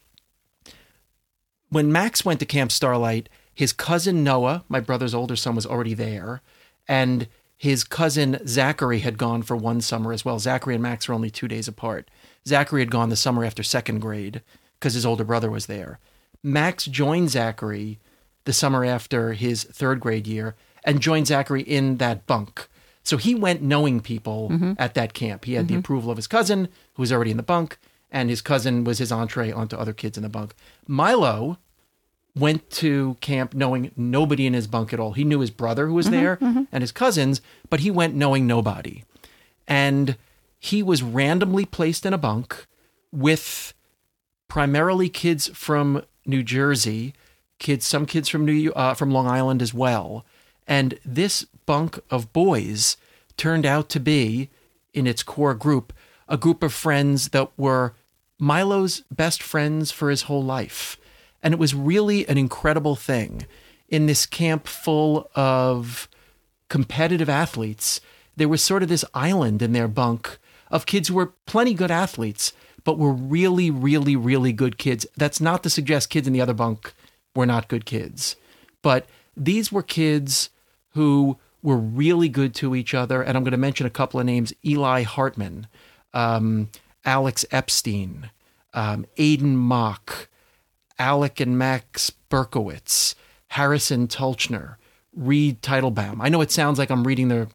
when 1.68 1.92
Max 1.92 2.24
went 2.24 2.40
to 2.40 2.46
Camp 2.46 2.72
Starlight, 2.72 3.28
his 3.54 3.72
cousin 3.72 4.24
Noah, 4.24 4.64
my 4.68 4.80
brother's 4.80 5.14
older 5.14 5.36
son, 5.36 5.54
was 5.54 5.66
already 5.66 5.94
there, 5.94 6.40
and 6.88 7.28
his 7.56 7.84
cousin 7.84 8.40
Zachary 8.46 9.00
had 9.00 9.18
gone 9.18 9.42
for 9.42 9.56
one 9.56 9.80
summer 9.80 10.12
as 10.12 10.24
well. 10.24 10.38
Zachary 10.38 10.74
and 10.74 10.82
Max 10.82 11.06
were 11.06 11.14
only 11.14 11.30
two 11.30 11.48
days 11.48 11.68
apart. 11.68 12.10
Zachary 12.46 12.80
had 12.80 12.90
gone 12.90 13.08
the 13.08 13.16
summer 13.16 13.44
after 13.44 13.62
second 13.62 14.00
grade 14.00 14.42
because 14.78 14.94
his 14.94 15.06
older 15.06 15.22
brother 15.22 15.50
was 15.50 15.66
there. 15.66 16.00
Max 16.42 16.86
joined 16.86 17.30
Zachary 17.30 18.00
the 18.44 18.52
summer 18.52 18.84
after 18.84 19.32
his 19.32 19.64
third 19.64 20.00
grade 20.00 20.26
year 20.26 20.54
and 20.84 21.00
joined 21.00 21.26
Zachary 21.26 21.62
in 21.62 21.98
that 21.98 22.26
bunk. 22.26 22.68
So 23.04 23.16
he 23.16 23.34
went 23.34 23.62
knowing 23.62 24.00
people 24.00 24.50
mm-hmm. 24.50 24.72
at 24.78 24.94
that 24.94 25.14
camp. 25.14 25.44
He 25.44 25.54
had 25.54 25.68
the 25.68 25.74
mm-hmm. 25.74 25.80
approval 25.80 26.10
of 26.10 26.16
his 26.16 26.26
cousin, 26.26 26.68
who 26.94 27.02
was 27.02 27.12
already 27.12 27.32
in 27.32 27.36
the 27.36 27.42
bunk, 27.42 27.78
and 28.10 28.30
his 28.30 28.42
cousin 28.42 28.84
was 28.84 28.98
his 28.98 29.10
entree 29.10 29.50
onto 29.50 29.76
other 29.76 29.92
kids 29.92 30.16
in 30.16 30.22
the 30.22 30.28
bunk. 30.28 30.54
Milo 30.86 31.58
went 32.34 32.70
to 32.70 33.16
camp 33.20 33.54
knowing 33.54 33.90
nobody 33.96 34.46
in 34.46 34.54
his 34.54 34.66
bunk 34.66 34.92
at 34.92 35.00
all. 35.00 35.12
He 35.12 35.24
knew 35.24 35.40
his 35.40 35.50
brother 35.50 35.86
who 35.86 35.94
was 35.94 36.06
mm-hmm. 36.06 36.14
there 36.14 36.66
and 36.72 36.82
his 36.82 36.92
cousins, 36.92 37.40
but 37.68 37.80
he 37.80 37.90
went 37.90 38.14
knowing 38.14 38.46
nobody. 38.46 39.04
And 39.68 40.16
he 40.58 40.82
was 40.82 41.02
randomly 41.02 41.64
placed 41.64 42.06
in 42.06 42.14
a 42.14 42.18
bunk 42.18 42.66
with 43.10 43.74
primarily 44.48 45.08
kids 45.08 45.48
from 45.48 46.04
New 46.24 46.42
Jersey, 46.42 47.14
kids 47.62 47.86
some 47.86 48.04
kids 48.04 48.28
from 48.28 48.44
New 48.44 48.72
uh, 48.72 48.92
from 48.92 49.10
Long 49.10 49.26
Island 49.26 49.62
as 49.62 49.72
well. 49.72 50.26
And 50.66 50.98
this 51.04 51.46
bunk 51.64 51.98
of 52.10 52.32
boys 52.32 52.96
turned 53.36 53.64
out 53.64 53.88
to 53.90 54.00
be 54.00 54.50
in 54.92 55.06
its 55.06 55.22
core 55.22 55.54
group 55.54 55.92
a 56.28 56.36
group 56.36 56.62
of 56.62 56.72
friends 56.72 57.28
that 57.28 57.50
were 57.58 57.94
Milo's 58.38 59.02
best 59.10 59.42
friends 59.42 59.90
for 59.90 60.10
his 60.10 60.22
whole 60.22 60.42
life. 60.42 60.96
And 61.42 61.52
it 61.52 61.60
was 61.60 61.74
really 61.74 62.26
an 62.28 62.38
incredible 62.38 62.96
thing 62.96 63.46
in 63.88 64.06
this 64.06 64.26
camp 64.26 64.66
full 64.66 65.30
of 65.34 66.08
competitive 66.68 67.28
athletes. 67.28 68.00
There 68.36 68.48
was 68.48 68.62
sort 68.62 68.82
of 68.82 68.88
this 68.88 69.04
island 69.14 69.60
in 69.60 69.72
their 69.72 69.88
bunk 69.88 70.38
of 70.70 70.86
kids 70.86 71.08
who 71.08 71.14
were 71.14 71.34
plenty 71.44 71.74
good 71.74 71.90
athletes, 71.90 72.52
but 72.84 72.98
were 72.98 73.12
really, 73.12 73.70
really, 73.70 74.16
really 74.16 74.52
good 74.52 74.78
kids. 74.78 75.06
That's 75.16 75.40
not 75.40 75.62
to 75.64 75.70
suggest 75.70 76.10
kids 76.10 76.26
in 76.26 76.32
the 76.32 76.40
other 76.40 76.54
bunk 76.54 76.94
were 77.34 77.46
not 77.46 77.68
good 77.68 77.84
kids, 77.84 78.36
but 78.82 79.06
these 79.36 79.72
were 79.72 79.82
kids 79.82 80.50
who 80.90 81.38
were 81.62 81.76
really 81.76 82.28
good 82.28 82.54
to 82.56 82.74
each 82.74 82.94
other. 82.94 83.22
And 83.22 83.36
I'm 83.36 83.44
going 83.44 83.52
to 83.52 83.56
mention 83.58 83.86
a 83.86 83.90
couple 83.90 84.20
of 84.20 84.26
names 84.26 84.52
Eli 84.64 85.02
Hartman, 85.02 85.66
um, 86.12 86.68
Alex 87.04 87.44
Epstein, 87.50 88.30
um, 88.74 89.06
Aidan 89.16 89.56
Mach, 89.56 90.28
Alec 90.98 91.40
and 91.40 91.58
Max 91.58 92.12
Berkowitz, 92.30 93.14
Harrison 93.48 94.08
Tulchiner, 94.08 94.76
Reid 95.14 95.62
Teitelbaum. 95.62 96.18
I 96.20 96.28
know 96.28 96.40
it 96.40 96.50
sounds 96.50 96.78
like 96.78 96.90
I'm 96.90 97.06
reading 97.06 97.28
the 97.28 97.48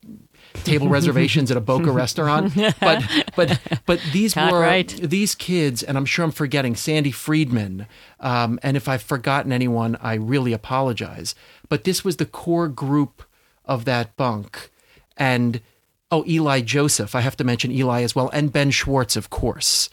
table 0.63 0.89
reservations 0.89 1.51
at 1.51 1.57
a 1.57 1.61
Boca 1.61 1.91
restaurant, 1.91 2.53
but 2.79 3.03
but 3.35 3.59
but 3.85 4.01
these 4.11 4.33
Got 4.33 4.51
were 4.51 4.59
right. 4.59 4.87
these 4.87 5.35
kids, 5.35 5.83
and 5.83 5.97
I'm 5.97 6.05
sure 6.05 6.25
I'm 6.25 6.31
forgetting 6.31 6.75
Sandy 6.75 7.11
Friedman. 7.11 7.87
Um, 8.19 8.59
and 8.63 8.75
if 8.77 8.87
I've 8.87 9.01
forgotten 9.01 9.51
anyone, 9.51 9.97
I 10.01 10.15
really 10.15 10.53
apologize. 10.53 11.35
But 11.69 11.83
this 11.83 12.03
was 12.03 12.17
the 12.17 12.25
core 12.25 12.67
group 12.67 13.23
of 13.65 13.85
that 13.85 14.15
bunk, 14.15 14.69
and 15.15 15.61
oh, 16.11 16.23
Eli 16.27 16.61
Josef. 16.61 17.15
I 17.15 17.21
have 17.21 17.37
to 17.37 17.43
mention 17.43 17.71
Eli 17.71 18.01
as 18.01 18.15
well, 18.15 18.29
and 18.29 18.51
Ben 18.51 18.71
Schwartz, 18.71 19.15
of 19.15 19.29
course. 19.29 19.89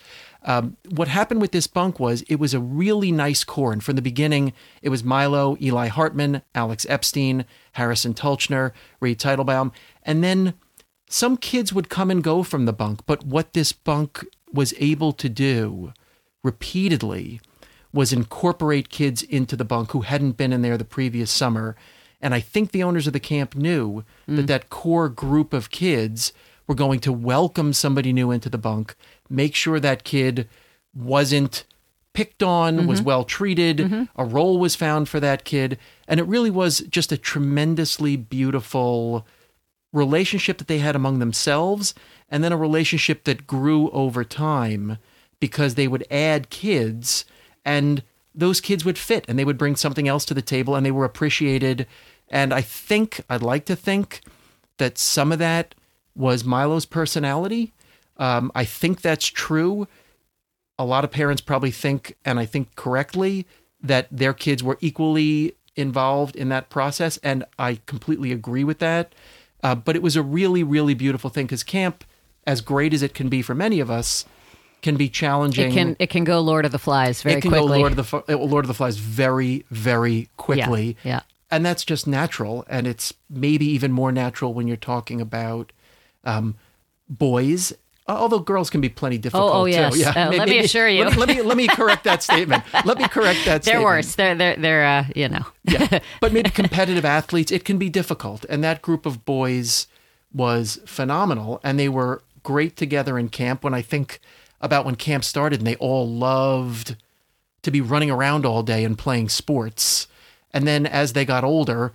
Um, 0.47 0.77
what 0.91 1.09
happened 1.09 1.41
with 1.41 1.53
this 1.53 1.67
bunk 1.67 1.99
was 1.99 2.23
it 2.23 2.37
was 2.37 2.53
a 2.53 2.61
really 2.61 3.11
nice 3.11 3.45
core. 3.45 3.73
And 3.73 3.83
from 3.83 3.97
the 3.97 4.03
beginning, 4.03 4.53
it 4.83 4.91
was 4.91 5.03
Milo, 5.03 5.57
Eli 5.61 5.89
Hartman, 5.89 6.43
Alex 6.55 6.85
Epstein, 6.89 7.47
Harrison 7.73 8.13
Tulchiner, 8.13 8.73
Reid 9.01 9.19
Teitelbaum. 9.19 9.73
And 10.05 10.23
then 10.23 10.55
some 11.09 11.37
kids 11.37 11.73
would 11.73 11.89
come 11.89 12.11
and 12.11 12.23
go 12.23 12.43
from 12.43 12.67
the 12.67 12.73
bunk. 12.73 13.01
But 13.07 13.25
what 13.25 13.53
this 13.53 13.73
bunk 13.73 14.25
was 14.53 14.75
able 14.79 15.13
to 15.13 15.29
do 15.29 15.93
repeatedly 16.43 17.41
was 17.93 18.13
incorporate 18.13 18.89
kids 18.89 19.23
into 19.23 19.57
the 19.57 19.65
bunk 19.65 19.93
who 19.93 20.01
hadn't 20.01 20.37
been 20.37 20.53
in 20.53 20.63
there 20.63 20.77
the 20.77 20.85
previous 20.85 21.31
summer. 21.31 21.77
And 22.21 22.35
I 22.35 22.41
think 22.41 22.71
the 22.73 22.83
owners 22.83 23.07
of 23.07 23.13
the 23.13 23.21
camp 23.21 23.55
knew 23.55 24.05
that 24.27 24.45
mm. 24.45 24.47
that 24.49 24.71
core 24.71 25.09
group 25.09 25.53
of 25.53 25.71
kids 25.71 26.33
were 26.67 26.75
going 26.75 27.01
to 27.01 27.13
welcome 27.13 27.73
somebody 27.73 28.13
new 28.13 28.31
into 28.31 28.49
the 28.49 28.59
bunk, 28.59 28.97
make 29.29 29.55
sure 29.55 29.79
that 29.79 30.05
kid 30.05 30.49
wasn't 30.95 31.65
picked 32.15 32.43
on, 32.43 32.87
was 32.87 33.01
mm-hmm. 33.01 33.07
well 33.07 33.25
treated, 33.25 33.79
mm-hmm. 33.79 34.05
a 34.17 34.25
role 34.25 34.59
was 34.59 34.75
found 34.75 35.09
for 35.09 35.21
that 35.21 35.45
kid. 35.45 35.79
And 36.09 36.19
it 36.19 36.27
really 36.27 36.51
was 36.51 36.79
just 36.89 37.13
a 37.13 37.19
tremendously 37.19 38.17
beautiful 38.17 39.27
relationship 39.95 40.59
that 40.59 40.67
they 40.67 40.79
had 40.79 40.97
among 40.97 41.21
themselves, 41.21 41.95
and 42.29 42.45
then 42.45 42.53
a 42.53 42.57
relationship 42.57 43.25
that 43.25 43.47
grew 43.47 43.89
over 43.91 44.25
time 44.25 44.99
because 45.41 45.75
they 45.75 45.89
would 45.89 46.07
add 46.11 46.51
kids 46.51 47.25
and 47.65 48.03
those 48.35 48.61
kids 48.61 48.85
would 48.85 48.99
fit 48.99 49.25
and 49.29 49.39
they 49.39 49.45
would 49.45 49.57
bring 49.57 49.77
something 49.77 50.09
else 50.09 50.25
to 50.25 50.35
the 50.35 50.43
table 50.43 50.75
and 50.75 50.85
they 50.85 50.91
were 50.91 51.05
appreciated. 51.05 51.87
And 52.29 52.53
I 52.53 52.61
think, 52.61 53.21
I'd 53.31 53.43
like 53.43 53.65
to 53.67 53.77
think 53.77 54.21
that 54.79 54.99
some 54.99 55.31
of 55.31 55.39
that 55.39 55.75
was 56.17 56.45
Milo's 56.45 56.87
personality. 56.87 57.73
Um, 58.17 58.51
I 58.55 58.65
think 58.65 59.01
that's 59.01 59.27
true. 59.27 59.87
A 60.79 60.85
lot 60.85 61.05
of 61.05 61.13
parents 61.13 61.41
probably 61.41 61.71
think, 61.71 62.17
and 62.25 62.41
I 62.41 62.47
think 62.47 62.75
correctly, 62.75 63.47
that 63.81 64.09
their 64.11 64.33
kids 64.33 64.63
were 64.63 64.79
equally 64.81 65.55
involved 65.77 66.35
in 66.35 66.49
that 66.49 66.71
process. 66.71 67.19
And 67.19 67.45
I 67.59 67.81
completely 67.87 68.33
agree 68.33 68.65
with 68.65 68.81
that. 68.81 69.15
Uh, 69.65 69.75
but 69.75 69.97
it 69.97 70.03
was 70.03 70.15
a 70.15 70.23
really, 70.23 70.63
really 70.63 70.93
beautiful 70.93 71.31
thing 71.31 71.47
because 71.47 71.65
camp, 71.65 72.05
as 72.47 72.61
great 72.61 72.93
as 72.93 73.03
it 73.03 73.15
can 73.15 73.31
be 73.31 73.41
for 73.41 73.55
many 73.55 73.81
of 73.81 73.91
us, 73.91 74.27
can 74.83 74.97
be 74.97 75.09
challenging. 75.09 75.71
It 75.71 75.75
can 75.75 75.97
it 75.99 76.11
can 76.11 76.23
go 76.23 76.41
Lord 76.41 76.67
of 76.67 76.71
the 76.71 76.79
Flies 76.79 77.23
very 77.23 77.41
quickly. 77.41 77.49
It 77.49 77.51
can 77.51 77.51
quickly. 77.51 77.79
go 77.79 77.81
Lord 77.81 77.99
of 77.99 78.27
the 78.27 78.37
Lord 78.37 78.65
of 78.67 78.69
the 78.69 78.75
Flies 78.75 78.99
very, 78.99 79.65
very 79.71 80.29
quickly. 80.37 80.99
Yeah, 81.03 81.11
yeah. 81.11 81.21
and 81.51 81.65
that's 81.65 81.83
just 81.83 82.07
natural. 82.07 82.67
And 82.69 82.87
it's 82.87 83.15
maybe 83.31 83.65
even 83.65 83.91
more 83.91 84.13
natural 84.13 84.53
when 84.53 84.69
you're 84.69 84.77
talking 84.77 85.23
about 85.23 85.73
um, 86.25 86.57
boys. 87.09 87.73
Uh, 88.07 88.13
Although 88.13 88.41
girls 88.41 88.69
can 88.71 88.81
be 88.81 88.89
plenty 88.91 89.17
difficult 89.19 89.51
oh, 89.55 89.65
too. 89.65 89.71
yes. 89.73 89.97
Yeah, 89.97 90.29
Uh, 90.29 90.31
let 90.33 90.49
me 90.49 90.59
assure 90.59 90.89
you. 90.89 91.05
Let, 91.05 91.17
let 91.17 91.29
me 91.29 91.41
let 91.43 91.57
me 91.57 91.67
correct 91.67 92.05
that 92.05 92.23
statement. 92.29 92.63
Let 92.85 92.99
me 92.99 93.09
correct 93.09 93.45
that. 93.47 93.63
They're 93.63 93.75
statement. 93.75 93.85
worse. 93.85 94.15
They're 94.15 94.35
they're 94.35 94.57
they're 94.57 94.85
uh, 94.85 95.05
you 95.17 95.29
know. 95.29 95.45
yeah. 95.65 96.01
But 96.21 96.33
maybe 96.33 96.51
competitive 96.51 97.05
athletes, 97.05 97.51
it 97.51 97.65
can 97.65 97.79
be 97.79 97.89
difficult. 97.89 98.45
And 98.49 98.63
that 98.63 98.83
group 98.83 99.07
of 99.07 99.25
boys 99.25 99.87
was 100.33 100.81
phenomenal. 100.85 101.61
And 101.65 101.79
they 101.79 101.89
were 101.89 102.23
great 102.43 102.77
together 102.77 103.19
in 103.19 103.29
camp. 103.31 103.65
When 103.65 103.73
I 103.75 103.81
think 103.83 104.21
about 104.61 104.85
when 104.85 104.97
camp 104.97 105.25
started 105.25 105.61
and 105.61 105.67
they 105.67 105.77
all 105.77 106.09
loved 106.09 106.97
to 107.63 107.71
be 107.71 107.81
running 107.81 108.11
around 108.11 108.45
all 108.45 108.63
day 108.63 108.85
and 108.85 108.99
playing 108.99 109.31
sports. 109.31 110.07
And 110.53 110.67
then 110.69 110.87
as 110.87 111.15
they 111.15 111.25
got 111.25 111.43
older, 111.45 111.93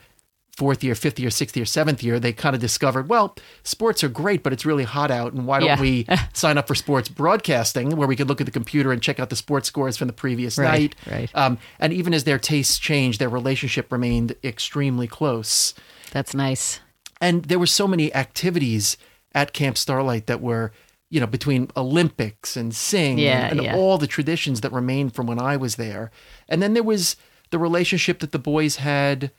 fourth 0.60 0.84
year, 0.84 0.94
fifth 0.94 1.18
year, 1.20 1.30
sixth 1.30 1.56
year, 1.56 1.66
seventh 1.66 2.04
year, 2.04 2.20
they 2.20 2.34
kind 2.34 2.54
of 2.54 2.60
discovered, 2.62 3.08
well, 3.10 3.34
sports 3.64 4.04
are 4.04 4.10
great, 4.10 4.44
but 4.44 4.52
it's 4.54 4.66
really 4.66 4.84
hot 4.84 5.10
out. 5.10 5.32
And 5.34 5.48
why 5.48 5.60
don't 5.60 5.70
Yeah. 5.70 5.80
we 5.82 6.06
sign 6.34 6.58
up 6.58 6.68
for 6.68 6.76
sports 6.76 7.08
broadcasting 7.08 7.96
where 7.96 8.08
we 8.08 8.16
could 8.18 8.28
look 8.28 8.42
at 8.42 8.46
the 8.46 8.52
computer 8.52 8.92
and 8.92 9.02
check 9.02 9.20
out 9.20 9.30
the 9.30 9.36
sports 9.38 9.68
scores 9.70 9.96
from 9.98 10.08
the 10.08 10.14
previous 10.14 10.58
Right, 10.58 10.70
night? 10.70 10.96
right. 11.10 11.32
Um, 11.34 11.58
and 11.80 11.94
even 11.94 12.14
as 12.14 12.26
their 12.26 12.38
tastes 12.38 12.78
changed, 12.78 13.20
their 13.22 13.30
relationship 13.30 13.92
remained 13.92 14.36
extremely 14.44 15.08
close. 15.08 15.74
That's 16.12 16.34
nice. 16.34 16.82
And 17.22 17.46
there 17.46 17.60
were 17.60 17.66
so 17.68 17.88
many 17.88 18.14
activities 18.14 18.98
at 19.34 19.54
Camp 19.54 19.78
Starlight 19.78 20.26
that 20.28 20.42
were, 20.42 20.72
you 21.10 21.20
know, 21.20 21.28
between 21.28 21.70
Olympics 21.78 22.58
and 22.58 22.76
sing 22.76 23.18
Yeah, 23.18 23.48
and, 23.48 23.60
and 23.60 23.64
yeah. 23.64 23.76
all 23.76 23.98
the 23.98 24.08
traditions 24.08 24.62
that 24.62 24.72
remained 24.72 25.16
from 25.16 25.26
when 25.28 25.40
I 25.40 25.56
was 25.58 25.76
there. 25.78 26.12
And 26.48 26.62
then 26.62 26.74
there 26.74 26.84
was 26.84 27.16
the 27.52 27.60
relationship 27.60 28.20
that 28.20 28.32
the 28.32 28.40
boys 28.40 28.76
had 28.78 29.32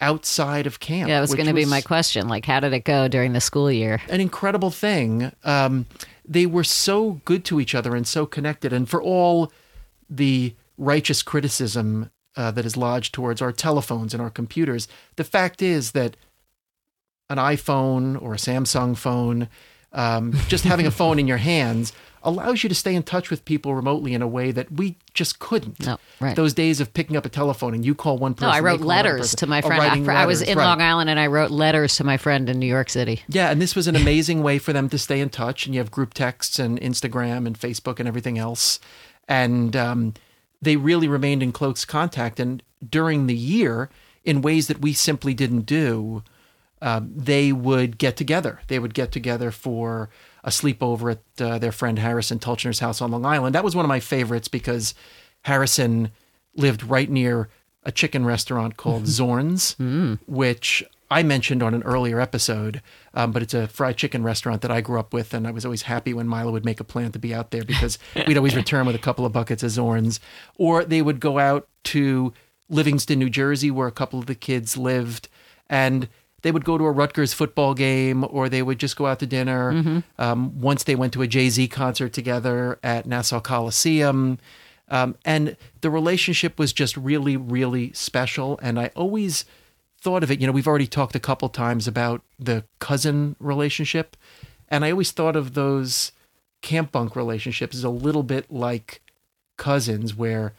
outside 0.00 0.66
of 0.66 0.80
camp. 0.80 1.08
Yeah, 1.08 1.16
that 1.16 1.20
was 1.20 1.34
going 1.34 1.48
to 1.48 1.54
be 1.54 1.64
my 1.64 1.80
question. 1.80 2.28
Like, 2.28 2.44
how 2.44 2.60
did 2.60 2.72
it 2.72 2.84
go 2.84 3.08
during 3.08 3.32
the 3.32 3.40
school 3.40 3.70
year? 3.70 4.00
an 4.08 4.20
incredible 4.20 4.70
thing. 4.70 5.32
Um, 5.44 5.86
they 6.24 6.46
were 6.46 6.64
so 6.64 7.20
good 7.24 7.44
to 7.46 7.60
each 7.60 7.74
other 7.74 7.96
and 7.96 8.06
so 8.06 8.26
connected. 8.26 8.72
And 8.72 8.88
for 8.88 9.02
all 9.02 9.52
the 10.08 10.54
righteous 10.76 11.22
criticism 11.22 12.10
uh, 12.36 12.50
that 12.52 12.64
is 12.64 12.76
lodged 12.76 13.14
towards 13.14 13.42
our 13.42 13.52
telephones 13.52 14.12
and 14.12 14.22
our 14.22 14.30
computers, 14.30 14.88
the 15.16 15.24
fact 15.24 15.62
is 15.62 15.92
that 15.92 16.16
an 17.30 17.38
iPhone 17.38 18.20
or 18.20 18.34
a 18.34 18.38
Samsung 18.38 18.96
phone, 18.96 19.48
um, 19.92 20.32
just 20.48 20.64
having 20.64 20.86
a 20.86 20.90
phone 20.90 21.18
in 21.18 21.26
your 21.26 21.38
hands, 21.38 21.92
allows 22.22 22.62
you 22.62 22.68
to 22.68 22.74
stay 22.74 22.94
in 22.94 23.02
touch 23.02 23.30
with 23.30 23.44
people 23.44 23.74
remotely 23.74 24.12
in 24.12 24.22
a 24.22 24.28
way 24.28 24.50
that 24.50 24.70
we 24.72 24.96
just 25.14 25.38
couldn't. 25.38 25.86
No, 25.86 25.98
right. 26.20 26.34
Those 26.36 26.52
days 26.52 26.80
of 26.80 26.92
picking 26.92 27.16
up 27.16 27.24
a 27.24 27.28
telephone 27.28 27.74
and 27.74 27.86
you 27.86 27.94
call 27.94 28.18
one 28.18 28.34
person. 28.34 28.48
No, 28.48 28.54
I 28.54 28.60
wrote 28.60 28.80
letters 28.80 29.34
to 29.36 29.46
my 29.46 29.62
Oh, 29.62 29.66
friend. 29.68 30.10
I, 30.10 30.22
I 30.22 30.26
was 30.26 30.42
in 30.42 30.58
right. 30.58 30.64
Long 30.64 30.82
Island 30.82 31.08
and 31.10 31.18
I 31.18 31.28
wrote 31.28 31.50
letters 31.50 31.96
to 31.96 32.04
my 32.04 32.16
friend 32.16 32.48
in 32.50 32.58
New 32.58 32.66
York 32.66 32.90
City. 32.90 33.22
Yeah, 33.28 33.50
and 33.50 33.62
this 33.62 33.74
was 33.76 33.86
an 33.86 33.96
amazing 34.04 34.42
way 34.42 34.58
for 34.58 34.72
them 34.72 34.88
to 34.90 34.98
stay 34.98 35.20
in 35.20 35.30
touch. 35.30 35.64
And 35.64 35.74
you 35.74 35.80
have 35.80 35.90
group 35.90 36.12
texts 36.12 36.58
and 36.58 36.80
Instagram 36.80 37.46
and 37.46 37.58
Facebook 37.58 37.98
and 37.98 38.08
everything 38.08 38.36
else. 38.36 38.80
And 39.28 39.76
um, 39.76 40.14
they 40.60 40.76
really 40.76 41.08
remained 41.08 41.42
in 41.42 41.52
close 41.52 41.84
contact. 41.84 42.40
And 42.40 42.62
during 42.88 43.26
the 43.26 43.36
year, 43.36 43.90
in 44.24 44.42
ways 44.42 44.66
that 44.66 44.80
we 44.80 44.92
simply 44.92 45.34
didn't 45.34 45.62
do, 45.62 46.22
um, 46.80 47.12
they 47.14 47.52
would 47.52 47.98
get 47.98 48.16
together. 48.16 48.60
They 48.68 48.78
would 48.78 48.94
get 48.94 49.12
together 49.12 49.50
for 49.50 50.10
a 50.44 50.50
sleepover 50.50 51.12
at 51.12 51.42
uh, 51.44 51.58
their 51.58 51.72
friend 51.72 51.98
Harrison 51.98 52.38
Tulchiner's 52.38 52.78
house 52.78 53.00
on 53.00 53.10
Long 53.10 53.26
Island. 53.26 53.54
That 53.54 53.64
was 53.64 53.74
one 53.74 53.84
of 53.84 53.88
my 53.88 54.00
favorites 54.00 54.48
because 54.48 54.94
Harrison 55.42 56.10
lived 56.54 56.82
right 56.82 57.10
near 57.10 57.48
a 57.84 57.92
chicken 57.92 58.24
restaurant 58.24 58.76
called 58.76 59.06
Zorn's, 59.06 59.76
which 60.26 60.84
I 61.10 61.22
mentioned 61.22 61.62
on 61.62 61.74
an 61.74 61.82
earlier 61.84 62.20
episode. 62.20 62.82
Um, 63.14 63.32
but 63.32 63.42
it's 63.42 63.54
a 63.54 63.66
fried 63.66 63.96
chicken 63.96 64.22
restaurant 64.22 64.62
that 64.62 64.70
I 64.70 64.80
grew 64.80 65.00
up 65.00 65.12
with, 65.12 65.34
and 65.34 65.46
I 65.46 65.50
was 65.50 65.64
always 65.64 65.82
happy 65.82 66.12
when 66.14 66.28
Milo 66.28 66.52
would 66.52 66.64
make 66.64 66.80
a 66.80 66.84
plan 66.84 67.12
to 67.12 67.18
be 67.18 67.34
out 67.34 67.50
there 67.50 67.64
because 67.64 67.98
we'd 68.26 68.36
always 68.36 68.56
return 68.62 68.86
with 68.86 68.94
a 68.94 69.00
couple 69.00 69.24
of 69.24 69.32
buckets 69.32 69.62
of 69.62 69.70
Zorn's, 69.70 70.20
or 70.56 70.84
they 70.84 71.02
would 71.02 71.18
go 71.18 71.38
out 71.38 71.66
to 71.84 72.32
Livingston, 72.68 73.18
New 73.18 73.30
Jersey, 73.30 73.70
where 73.70 73.88
a 73.88 73.92
couple 73.92 74.18
of 74.18 74.26
the 74.26 74.34
kids 74.34 74.76
lived, 74.76 75.28
and 75.68 76.08
they 76.42 76.52
would 76.52 76.64
go 76.64 76.78
to 76.78 76.84
a 76.84 76.90
Rutgers 76.92 77.32
football 77.32 77.74
game, 77.74 78.24
or 78.28 78.48
they 78.48 78.62
would 78.62 78.78
just 78.78 78.96
go 78.96 79.06
out 79.06 79.18
to 79.18 79.26
dinner. 79.26 80.02
Um, 80.18 80.60
once 80.60 80.84
they 80.84 80.94
went 80.94 81.12
to 81.14 81.22
a 81.22 81.26
Jay 81.26 81.48
Z 81.50 81.68
concert 81.68 82.12
together 82.12 82.78
at 82.82 83.06
Nassau 83.06 83.40
Coliseum. 83.40 84.38
Um, 84.88 85.16
and 85.24 85.56
the 85.80 85.90
relationship 85.90 86.58
was 86.58 86.72
just 86.72 86.96
really, 86.96 87.36
really 87.36 87.92
special. 87.92 88.58
And 88.62 88.78
I 88.78 88.90
always 88.94 89.44
thought 90.00 90.22
of 90.22 90.30
it, 90.30 90.40
you 90.40 90.46
know, 90.46 90.52
we've 90.52 90.68
already 90.68 90.86
talked 90.86 91.14
a 91.16 91.20
couple 91.20 91.48
times 91.48 91.88
about 91.88 92.22
the 92.38 92.64
cousin 92.78 93.36
relationship. 93.40 94.16
And 94.68 94.84
I 94.84 94.92
always 94.92 95.10
thought 95.10 95.36
of 95.36 95.54
those 95.54 96.12
camp 96.62 96.92
bunk 96.92 97.16
relationships 97.16 97.76
as 97.76 97.84
a 97.84 97.90
little 97.90 98.22
bit 98.22 98.50
like 98.50 99.02
cousins, 99.56 100.14
where 100.14 100.54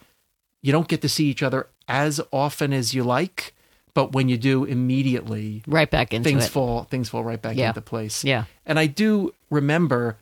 you 0.62 0.72
don't 0.72 0.88
get 0.88 1.00
to 1.02 1.08
see 1.08 1.26
each 1.26 1.42
other 1.42 1.68
as 1.88 2.20
often 2.30 2.72
as 2.72 2.92
you 2.92 3.02
like, 3.02 3.54
but 3.94 4.12
when 4.12 4.28
you 4.28 4.36
do, 4.38 4.64
immediately 4.64 5.62
Right 5.66 5.90
back 5.90 6.12
into 6.14 6.28
things 6.28 6.46
it. 6.46 6.50
fall 6.50 6.84
things 6.84 7.08
fall 7.08 7.24
right 7.24 7.40
back 7.40 7.56
Yeah. 7.56 7.68
into 7.68 7.80
place. 7.80 8.24
Yeah. 8.24 8.44
And 8.66 8.78
I 8.78 8.86
do 8.86 9.32
remember 9.50 10.16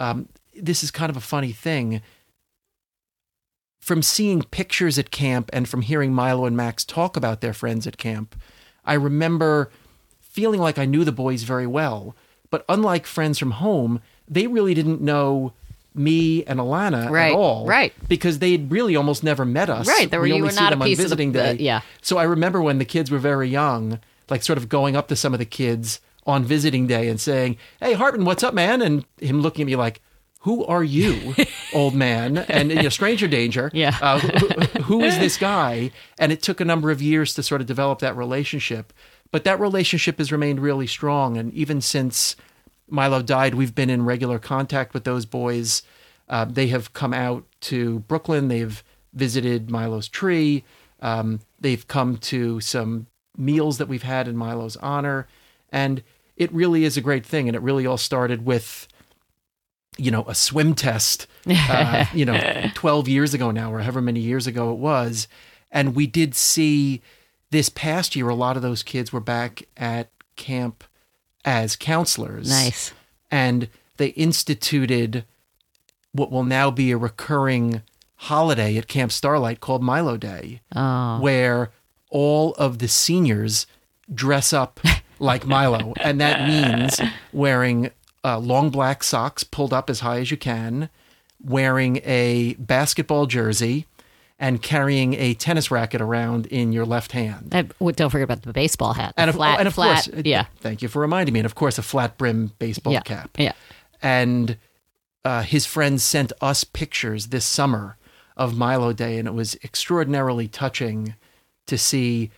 um, 0.00 0.28
this 0.54 0.82
is 0.84 0.90
kind 0.90 1.10
of 1.10 1.16
a 1.16 1.20
funny 1.20 1.52
thing. 1.52 2.00
From 3.80 4.02
seeing 4.02 4.42
pictures 4.42 4.98
at 4.98 5.10
camp 5.10 5.48
and 5.52 5.68
from 5.68 5.82
hearing 5.82 6.12
Milo 6.12 6.44
and 6.44 6.56
Max 6.56 6.84
talk 6.84 7.16
about 7.16 7.40
their 7.40 7.54
friends 7.54 7.86
at 7.86 7.96
camp, 7.96 8.34
I 8.84 8.94
remember 8.94 9.70
feeling 10.20 10.60
like 10.60 10.78
I 10.78 10.84
knew 10.84 11.04
the 11.04 11.12
boys 11.12 11.44
very 11.44 11.66
well. 11.66 12.14
But 12.50 12.64
unlike 12.68 13.06
friends 13.06 13.38
from 13.38 13.52
home, 13.52 14.00
they 14.26 14.46
really 14.46 14.74
didn't 14.74 15.00
know 15.00 15.52
me 15.94 16.44
and 16.44 16.60
Alana 16.60 17.10
Right, 17.10 17.32
at 17.32 17.36
all. 17.36 17.66
right. 17.66 17.92
Because 18.08 18.38
they'd 18.38 18.70
really 18.70 18.94
almost 18.96 19.24
never 19.24 19.44
met 19.44 19.68
us. 19.70 19.86
Right, 19.88 20.10
they 20.10 20.16
were- 20.16 20.22
We 20.24 20.28
you 20.30 20.34
only 20.36 20.46
were 20.46 20.50
see 20.52 20.60
not 20.60 20.72
a 20.72 20.76
them 20.76 20.82
on 20.82 20.88
piece 20.88 20.98
of 20.98 21.02
the- 21.02 21.04
visiting 21.08 21.32
the- 21.32 21.38
day. 21.38 21.56
yeah. 21.60 21.80
So 22.02 22.18
I 22.18 22.22
remember 22.24 22.62
when 22.62 22.78
the 22.78 22.84
kids 22.84 23.10
were 23.10 23.18
very 23.18 23.48
young, 23.48 23.98
like 24.30 24.42
sort 24.42 24.58
of 24.58 24.68
going 24.68 24.96
up 24.96 25.08
to 25.08 25.16
some 25.16 25.32
of 25.32 25.38
the 25.38 25.44
kids 25.46 26.00
on 26.26 26.44
visiting 26.44 26.86
day 26.86 27.08
and 27.08 27.18
saying, 27.20 27.56
"Hey, 27.80 27.94
Hartman, 27.94 28.26
what's 28.26 28.42
up, 28.42 28.52
man?" 28.54 28.82
And 28.82 29.04
him 29.20 29.40
looking 29.40 29.62
at 29.62 29.66
me 29.66 29.76
like, 29.76 30.00
"Who 30.40 30.64
are 30.66 30.84
you, 30.84 31.34
old 31.72 31.94
man?" 31.94 32.36
And 32.48 32.70
you 32.70 32.82
know, 32.82 32.88
stranger 32.90 33.26
danger. 33.26 33.70
Yeah. 33.74 33.96
Uh, 34.02 34.18
who, 34.20 34.82
who 34.82 35.00
is 35.02 35.18
this 35.18 35.36
guy? 35.38 35.90
And 36.18 36.30
it 36.30 36.42
took 36.42 36.60
a 36.60 36.64
number 36.66 36.90
of 36.90 37.00
years 37.00 37.32
to 37.34 37.42
sort 37.42 37.60
of 37.62 37.66
develop 37.66 38.00
that 38.00 38.14
relationship, 38.16 38.92
but 39.32 39.44
that 39.44 39.58
relationship 39.58 40.18
has 40.18 40.30
remained 40.30 40.60
really 40.60 40.86
strong. 40.86 41.38
And 41.38 41.52
even 41.54 41.80
since 41.80 42.36
Milo 42.88 43.22
died, 43.22 43.54
we've 43.54 43.74
been 43.74 43.90
in 43.90 44.04
regular 44.04 44.38
contact 44.38 44.94
with 44.94 45.04
those 45.04 45.26
boys. 45.26 45.82
Uh, 46.28 46.44
they 46.44 46.68
have 46.68 46.92
come 46.92 47.14
out 47.14 47.44
to 47.60 48.00
Brooklyn. 48.00 48.48
They've 48.48 48.82
visited 49.12 49.70
Milo's 49.70 50.08
tree. 50.08 50.64
Um, 51.00 51.40
they've 51.60 51.86
come 51.86 52.16
to 52.18 52.60
some 52.60 53.06
meals 53.36 53.78
that 53.78 53.88
we've 53.88 54.02
had 54.02 54.28
in 54.28 54.36
Milo's 54.36 54.76
honor. 54.78 55.26
And 55.70 56.02
it 56.36 56.52
really 56.52 56.84
is 56.84 56.96
a 56.96 57.00
great 57.00 57.24
thing. 57.24 57.48
And 57.48 57.56
it 57.56 57.62
really 57.62 57.86
all 57.86 57.96
started 57.96 58.44
with, 58.44 58.88
you 59.96 60.10
know, 60.10 60.24
a 60.26 60.34
swim 60.34 60.74
test, 60.74 61.26
uh, 61.46 62.06
you 62.12 62.24
know, 62.24 62.70
12 62.74 63.08
years 63.08 63.34
ago 63.34 63.50
now, 63.50 63.72
or 63.72 63.80
however 63.80 64.00
many 64.00 64.20
years 64.20 64.46
ago 64.46 64.72
it 64.72 64.78
was. 64.78 65.28
And 65.70 65.94
we 65.94 66.06
did 66.06 66.34
see 66.34 67.02
this 67.50 67.68
past 67.68 68.14
year, 68.14 68.28
a 68.28 68.34
lot 68.34 68.56
of 68.56 68.62
those 68.62 68.82
kids 68.82 69.12
were 69.12 69.20
back 69.20 69.62
at 69.76 70.10
camp 70.36 70.84
as 71.44 71.76
counselors 71.76 72.48
Nice. 72.48 72.92
and 73.30 73.68
they 73.96 74.08
instituted 74.08 75.24
what 76.12 76.30
will 76.30 76.44
now 76.44 76.70
be 76.70 76.90
a 76.90 76.96
recurring 76.96 77.82
holiday 78.16 78.76
at 78.76 78.88
Camp 78.88 79.12
Starlight 79.12 79.60
called 79.60 79.82
Milo 79.82 80.16
Day, 80.16 80.60
Oh, 80.74 81.20
where 81.20 81.70
all 82.10 82.54
of 82.54 82.78
the 82.78 82.88
seniors 82.88 83.66
dress 84.12 84.52
up 84.52 84.80
like 85.18 85.46
Milo. 85.46 85.92
and 86.00 86.20
that 86.20 86.46
means 86.48 87.00
wearing 87.32 87.90
uh, 88.24 88.38
long 88.38 88.70
black 88.70 89.04
socks 89.04 89.44
pulled 89.44 89.72
up 89.72 89.88
as 89.88 90.00
high 90.00 90.18
as 90.20 90.30
you 90.30 90.36
can, 90.36 90.88
wearing 91.42 91.98
a 92.04 92.54
basketball 92.54 93.26
jersey, 93.26 93.86
and 94.38 94.62
carrying 94.62 95.14
a 95.14 95.34
tennis 95.34 95.70
racket 95.70 96.00
around 96.00 96.46
in 96.46 96.72
your 96.72 96.84
left 96.86 97.12
hand. 97.12 97.48
and 97.50 97.72
don't 97.96 98.10
forget 98.10 98.22
about 98.24 98.42
the 98.42 98.52
baseball 98.52 98.92
hat. 98.92 99.14
The 99.16 99.22
And 99.22 99.30
of, 99.30 99.36
flat, 99.36 99.58
and 99.58 99.66
of 99.66 99.74
flat, 99.74 100.04
course, 100.04 100.18
uh, 100.18 100.22
yeah, 100.24 100.46
thank 100.58 100.80
you 100.80 100.88
for 100.88 101.00
reminding 101.00 101.32
me. 101.32 101.40
And 101.40 101.46
of 101.46 101.54
course, 101.54 101.76
a 101.78 101.82
flat 101.82 102.16
brim 102.16 102.52
baseball 102.58 102.92
yeah, 102.92 103.00
cap. 103.00 103.30
yeah. 103.36 103.52
And 104.00 104.56
uh, 105.24 105.42
his 105.42 105.66
friends 105.66 106.04
sent 106.04 106.32
us 106.40 106.62
pictures 106.62 107.26
this 107.28 107.44
summer 107.44 107.96
of 108.36 108.56
Milo 108.56 108.92
Day, 108.92 109.18
and 109.18 109.26
it 109.26 109.34
was 109.34 109.56
extraordinarily 109.64 110.46
touching 110.46 111.14
to 111.66 111.76
see 111.76 112.30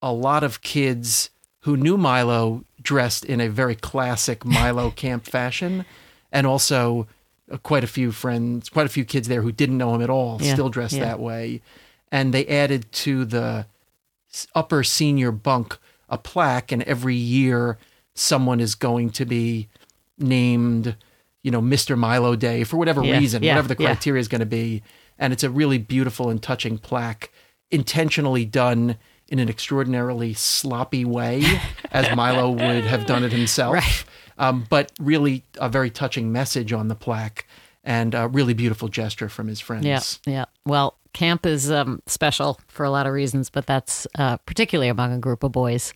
a 0.00 0.12
lot 0.12 0.44
of 0.44 0.62
kids 0.62 1.30
who 1.62 1.76
knew 1.76 1.98
Milo 1.98 2.64
dressed 2.80 3.24
in 3.24 3.40
a 3.40 3.48
very 3.48 3.74
classic 3.74 4.44
Milo 4.44 4.90
camp 4.96 5.26
fashion, 5.26 5.84
and 6.30 6.46
also 6.46 7.08
Uh, 7.50 7.56
quite 7.58 7.82
a 7.84 7.88
few 7.88 8.12
friends, 8.12 8.68
quite 8.68 8.86
a 8.86 8.90
few 8.90 9.04
kids 9.04 9.28
there 9.28 9.42
who 9.42 9.52
didn't 9.52 9.78
know 9.78 9.94
him 9.94 10.02
at 10.02 10.10
all, 10.10 10.38
Yeah, 10.40 10.52
still 10.54 10.68
dressed 10.68 10.94
yeah. 10.94 11.04
that 11.04 11.20
way. 11.20 11.62
And 12.12 12.32
they 12.34 12.46
added 12.46 12.90
to 12.92 13.24
the 13.24 13.66
upper 14.54 14.82
senior 14.84 15.32
bunk 15.32 15.78
a 16.08 16.18
plaque, 16.18 16.72
and 16.72 16.82
every 16.84 17.14
year 17.14 17.78
someone 18.14 18.60
is 18.60 18.74
going 18.74 19.10
to 19.10 19.24
be 19.24 19.68
named, 20.18 20.96
you 21.42 21.50
know, 21.50 21.60
Mr. 21.60 21.96
Milo 21.96 22.36
Day 22.36 22.64
for 22.64 22.76
whatever 22.76 23.02
Yeah, 23.02 23.18
reason, 23.18 23.42
whatever 23.42 23.68
the 23.68 23.76
criteria 23.76 24.20
is 24.20 24.28
going 24.28 24.40
to 24.40 24.46
be. 24.46 24.82
And 25.18 25.32
it's 25.32 25.44
a 25.44 25.50
really 25.50 25.78
beautiful 25.78 26.30
and 26.30 26.42
touching 26.42 26.78
plaque, 26.78 27.30
intentionally 27.70 28.44
done 28.44 28.96
in 29.28 29.38
an 29.38 29.48
extraordinarily 29.48 30.34
sloppy 30.34 31.04
way, 31.04 31.44
as 31.92 32.14
Milo 32.16 32.50
would 32.50 32.84
have 32.84 33.06
done 33.06 33.22
it 33.24 33.32
himself. 33.32 33.74
Right. 33.74 34.04
Um, 34.40 34.64
but 34.70 34.90
really 34.98 35.44
a 35.60 35.68
very 35.68 35.90
touching 35.90 36.32
message 36.32 36.72
on 36.72 36.88
the 36.88 36.94
plaque 36.96 37.46
and 37.84 38.14
a 38.14 38.26
really 38.26 38.54
beautiful 38.54 38.88
gesture 38.88 39.28
from 39.28 39.46
his 39.48 39.60
friends. 39.60 39.84
Yeah, 39.86 40.00
yeah. 40.32 40.44
Well, 40.66 40.96
camp 41.12 41.44
is 41.46 41.70
um, 41.70 42.00
special 42.06 42.58
for 42.68 42.84
a 42.84 42.90
lot 42.90 43.06
of 43.06 43.12
reasons, 43.12 43.50
but 43.50 43.66
that's 43.66 44.06
uh, 44.18 44.38
particularly 44.38 44.88
among 44.88 45.12
a 45.12 45.18
group 45.18 45.42
of 45.44 45.52
boys. 45.52 45.92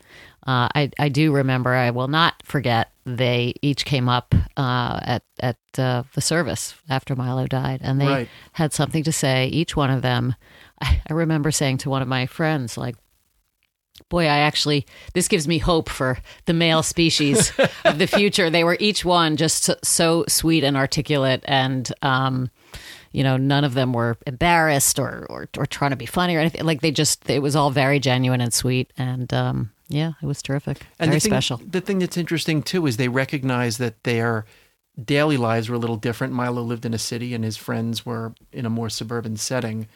Uh, 0.46 0.68
I 0.74 0.90
I 0.98 1.08
do 1.08 1.32
remember. 1.32 1.72
I 1.72 1.90
will 1.90 2.08
not 2.08 2.34
forget. 2.44 2.90
They 3.06 3.54
each 3.62 3.84
came 3.86 4.08
up 4.10 4.34
uh, 4.58 5.00
at 5.02 5.22
at 5.40 5.56
uh, 5.78 6.02
the 6.14 6.20
service 6.20 6.74
after 6.88 7.16
Milo 7.16 7.46
died, 7.46 7.80
and 7.82 7.98
they 8.00 8.06
Right. 8.06 8.28
had 8.52 8.72
something 8.74 9.02
to 9.04 9.12
say. 9.12 9.46
Each 9.48 9.74
one 9.74 9.90
of 9.90 10.02
them. 10.02 10.34
I, 10.82 11.00
I 11.08 11.12
remember 11.14 11.50
saying 11.50 11.78
to 11.78 11.90
one 11.90 12.02
of 12.02 12.08
my 12.08 12.26
friends, 12.26 12.76
like. 12.76 12.96
Boy, 14.14 14.26
I 14.26 14.38
actually, 14.38 14.86
this 15.12 15.26
gives 15.26 15.48
me 15.48 15.58
hope 15.58 15.88
for 15.88 16.18
the 16.44 16.52
male 16.52 16.84
species 16.84 17.52
of 17.84 17.98
the 17.98 18.06
future. 18.06 18.48
They 18.48 18.62
were 18.62 18.76
each 18.78 19.04
one 19.04 19.36
just 19.36 19.64
so, 19.64 19.74
so 19.82 20.24
sweet 20.28 20.62
and 20.62 20.76
articulate, 20.76 21.42
and 21.46 21.92
um, 22.00 22.48
you 23.10 23.24
know, 23.24 23.36
none 23.36 23.64
of 23.64 23.74
them 23.74 23.92
were 23.92 24.16
embarrassed 24.24 25.00
or, 25.00 25.26
or 25.28 25.48
or 25.58 25.66
trying 25.66 25.90
to 25.90 25.96
be 25.96 26.06
funny 26.06 26.36
or 26.36 26.38
anything. 26.38 26.64
Like 26.64 26.80
they 26.80 26.92
just, 26.92 27.28
it 27.28 27.40
was 27.40 27.56
all 27.56 27.72
very 27.72 27.98
genuine 27.98 28.40
and 28.40 28.54
sweet, 28.54 28.92
and 28.96 29.34
um, 29.34 29.72
yeah, 29.88 30.12
it 30.22 30.26
was 30.26 30.42
terrific, 30.42 30.86
And 31.00 31.10
very 31.10 31.18
the 31.18 31.20
thing, 31.20 31.32
special. 31.32 31.60
The 31.66 31.80
thing 31.80 31.98
that's 31.98 32.16
interesting 32.16 32.62
too 32.62 32.86
is 32.86 32.96
they 32.96 33.08
recognize 33.08 33.78
that 33.78 34.04
their 34.04 34.46
daily 35.02 35.36
lives 35.36 35.68
were 35.68 35.74
a 35.74 35.80
little 35.80 35.96
different. 35.96 36.32
Milo 36.32 36.62
lived 36.62 36.86
in 36.86 36.94
a 36.94 36.98
city 36.98 37.34
and 37.34 37.42
his 37.42 37.56
friends 37.56 38.06
were 38.06 38.32
in 38.52 38.64
a 38.64 38.70
more 38.70 38.90
suburban 38.90 39.36
setting. 39.36 39.88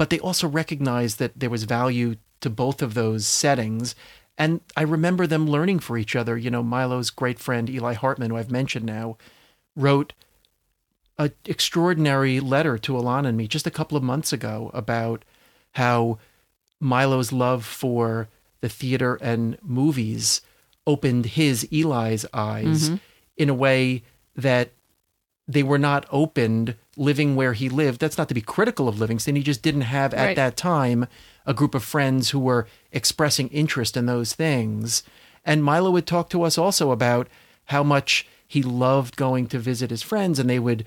But 0.00 0.08
they 0.08 0.18
also 0.18 0.48
recognized 0.48 1.18
that 1.18 1.38
there 1.38 1.50
was 1.50 1.64
value 1.64 2.16
to 2.40 2.48
both 2.48 2.80
of 2.80 2.94
those 2.94 3.26
settings. 3.26 3.94
And 4.38 4.62
I 4.74 4.80
remember 4.80 5.26
them 5.26 5.46
learning 5.46 5.80
for 5.80 5.98
each 5.98 6.16
other. 6.16 6.38
You 6.38 6.50
know, 6.50 6.62
Milo's 6.62 7.10
great 7.10 7.38
friend 7.38 7.68
Eli 7.68 7.92
Hartman, 7.92 8.30
who 8.30 8.38
I've 8.38 8.50
mentioned 8.50 8.86
now, 8.86 9.18
wrote 9.76 10.14
an 11.18 11.32
extraordinary 11.44 12.40
letter 12.40 12.78
to 12.78 12.94
Alana 12.94 13.28
and 13.28 13.36
me 13.36 13.46
just 13.46 13.66
a 13.66 13.70
couple 13.70 13.98
of 13.98 14.02
months 14.02 14.32
ago 14.32 14.70
about 14.72 15.22
how 15.72 16.18
Milo's 16.80 17.30
love 17.30 17.66
for 17.66 18.30
the 18.62 18.70
theater 18.70 19.16
and 19.16 19.58
movies 19.60 20.40
opened 20.86 21.26
his 21.26 21.68
Eli's 21.70 22.24
eyes 22.32 22.88
mm-hmm. 22.88 22.96
in 23.36 23.50
a 23.50 23.54
way 23.54 24.02
that 24.34 24.70
they 25.46 25.62
were 25.62 25.78
not 25.78 26.06
opened 26.10 26.74
living 27.00 27.34
where 27.34 27.54
he 27.54 27.68
lived. 27.70 27.98
That's 28.00 28.18
not 28.18 28.28
to 28.28 28.34
be 28.34 28.42
critical 28.42 28.86
of 28.86 29.00
Livingston. 29.00 29.34
He 29.34 29.42
just 29.42 29.62
didn't 29.62 29.80
have 29.82 30.12
at 30.12 30.26
Right. 30.26 30.36
that 30.36 30.56
time 30.56 31.06
a 31.46 31.54
group 31.54 31.74
of 31.74 31.82
friends 31.82 32.30
who 32.30 32.38
were 32.38 32.66
expressing 32.92 33.48
interest 33.48 33.96
in 33.96 34.04
those 34.04 34.34
things. 34.34 35.02
And 35.44 35.64
Milo 35.64 35.90
would 35.92 36.06
talk 36.06 36.28
to 36.30 36.42
us 36.42 36.58
also 36.58 36.90
about 36.90 37.26
how 37.66 37.82
much 37.82 38.26
he 38.46 38.62
loved 38.62 39.16
going 39.16 39.46
to 39.46 39.58
visit 39.58 39.88
his 39.90 40.02
friends 40.02 40.38
and 40.38 40.50
they 40.50 40.58
would 40.58 40.84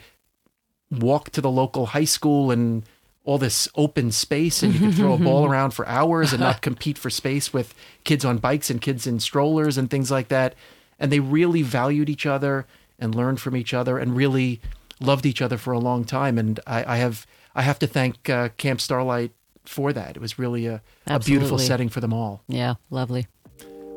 walk 0.92 1.32
to 1.32 1.42
the 1.42 1.50
local 1.50 1.88
high 1.88 2.06
school 2.06 2.52
and 2.52 2.84
all 3.26 3.38
this 3.40 3.68
open 3.76 4.12
space 4.12 4.62
and 4.62 4.74
you 4.76 4.80
could 4.82 4.96
throw 4.96 5.14
a 5.14 5.18
ball 5.18 5.46
around 5.50 5.72
for 5.72 5.88
hours 5.88 6.34
and 6.34 6.42
not 6.42 6.62
compete 6.62 6.98
for 6.98 7.10
space 7.10 7.52
with 7.54 7.74
kids 8.04 8.24
on 8.26 8.38
bikes 8.38 8.70
and 8.70 8.82
kids 8.82 9.08
in 9.08 9.20
strollers 9.20 9.78
and 9.78 9.90
things 9.90 10.12
like 10.12 10.28
that 10.28 10.54
and 11.00 11.12
they 11.12 11.22
really 11.22 11.62
valued 11.64 12.10
each 12.10 12.26
other 12.26 12.68
and 13.00 13.16
learned 13.16 13.40
from 13.40 13.56
each 13.56 13.74
other 13.74 13.98
and 13.98 14.16
really 14.16 14.60
loved 15.06 15.26
each 15.26 15.42
other 15.42 15.58
for 15.58 15.74
a 15.74 15.80
long 15.80 16.04
time 16.06 16.38
and 16.38 16.60
i, 16.66 16.96
I 16.96 16.98
have 16.98 17.26
i 17.56 17.62
have 17.62 17.78
to 17.80 17.88
thank 17.88 18.30
uh, 18.30 18.50
camp 18.58 18.80
starlight 18.82 19.32
for 19.66 19.94
that 19.94 20.16
it 20.16 20.22
was 20.22 20.38
really 20.40 20.66
a, 20.68 20.82
a 21.08 21.20
beautiful 21.20 21.58
setting 21.60 21.90
for 21.90 22.00
them 22.02 22.14
all 22.14 22.42
Yeah, 22.48 22.76
lovely. 22.90 23.28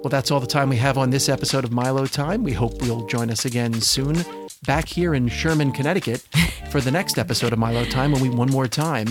well, 0.02 0.10
that's 0.10 0.30
all 0.30 0.40
the 0.40 0.46
time 0.46 0.68
we 0.68 0.76
have 0.76 0.96
on 0.98 1.10
this 1.10 1.28
episode 1.28 1.64
of 1.64 1.72
Milo 1.72 2.06
Time. 2.06 2.44
We 2.44 2.52
hope 2.52 2.74
you'll 2.84 3.06
join 3.08 3.30
us 3.30 3.44
again 3.44 3.80
soon, 3.80 4.24
back 4.66 4.86
here 4.88 5.14
in 5.14 5.26
Sherman, 5.28 5.72
Connecticut, 5.72 6.20
for 6.70 6.80
the 6.80 6.92
next 6.92 7.18
episode 7.18 7.52
of 7.52 7.58
Milo 7.58 7.84
Time 7.84 8.12
when 8.12 8.22
we 8.22 8.28
one 8.30 8.50
more 8.50 8.68
time 8.68 9.08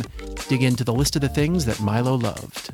dig 0.48 0.64
into 0.64 0.84
the 0.86 0.94
list 0.94 1.16
of 1.18 1.22
the 1.22 1.30
things 1.30 1.66
that 1.66 1.82
Milo 1.82 2.16
loved. 2.16 2.72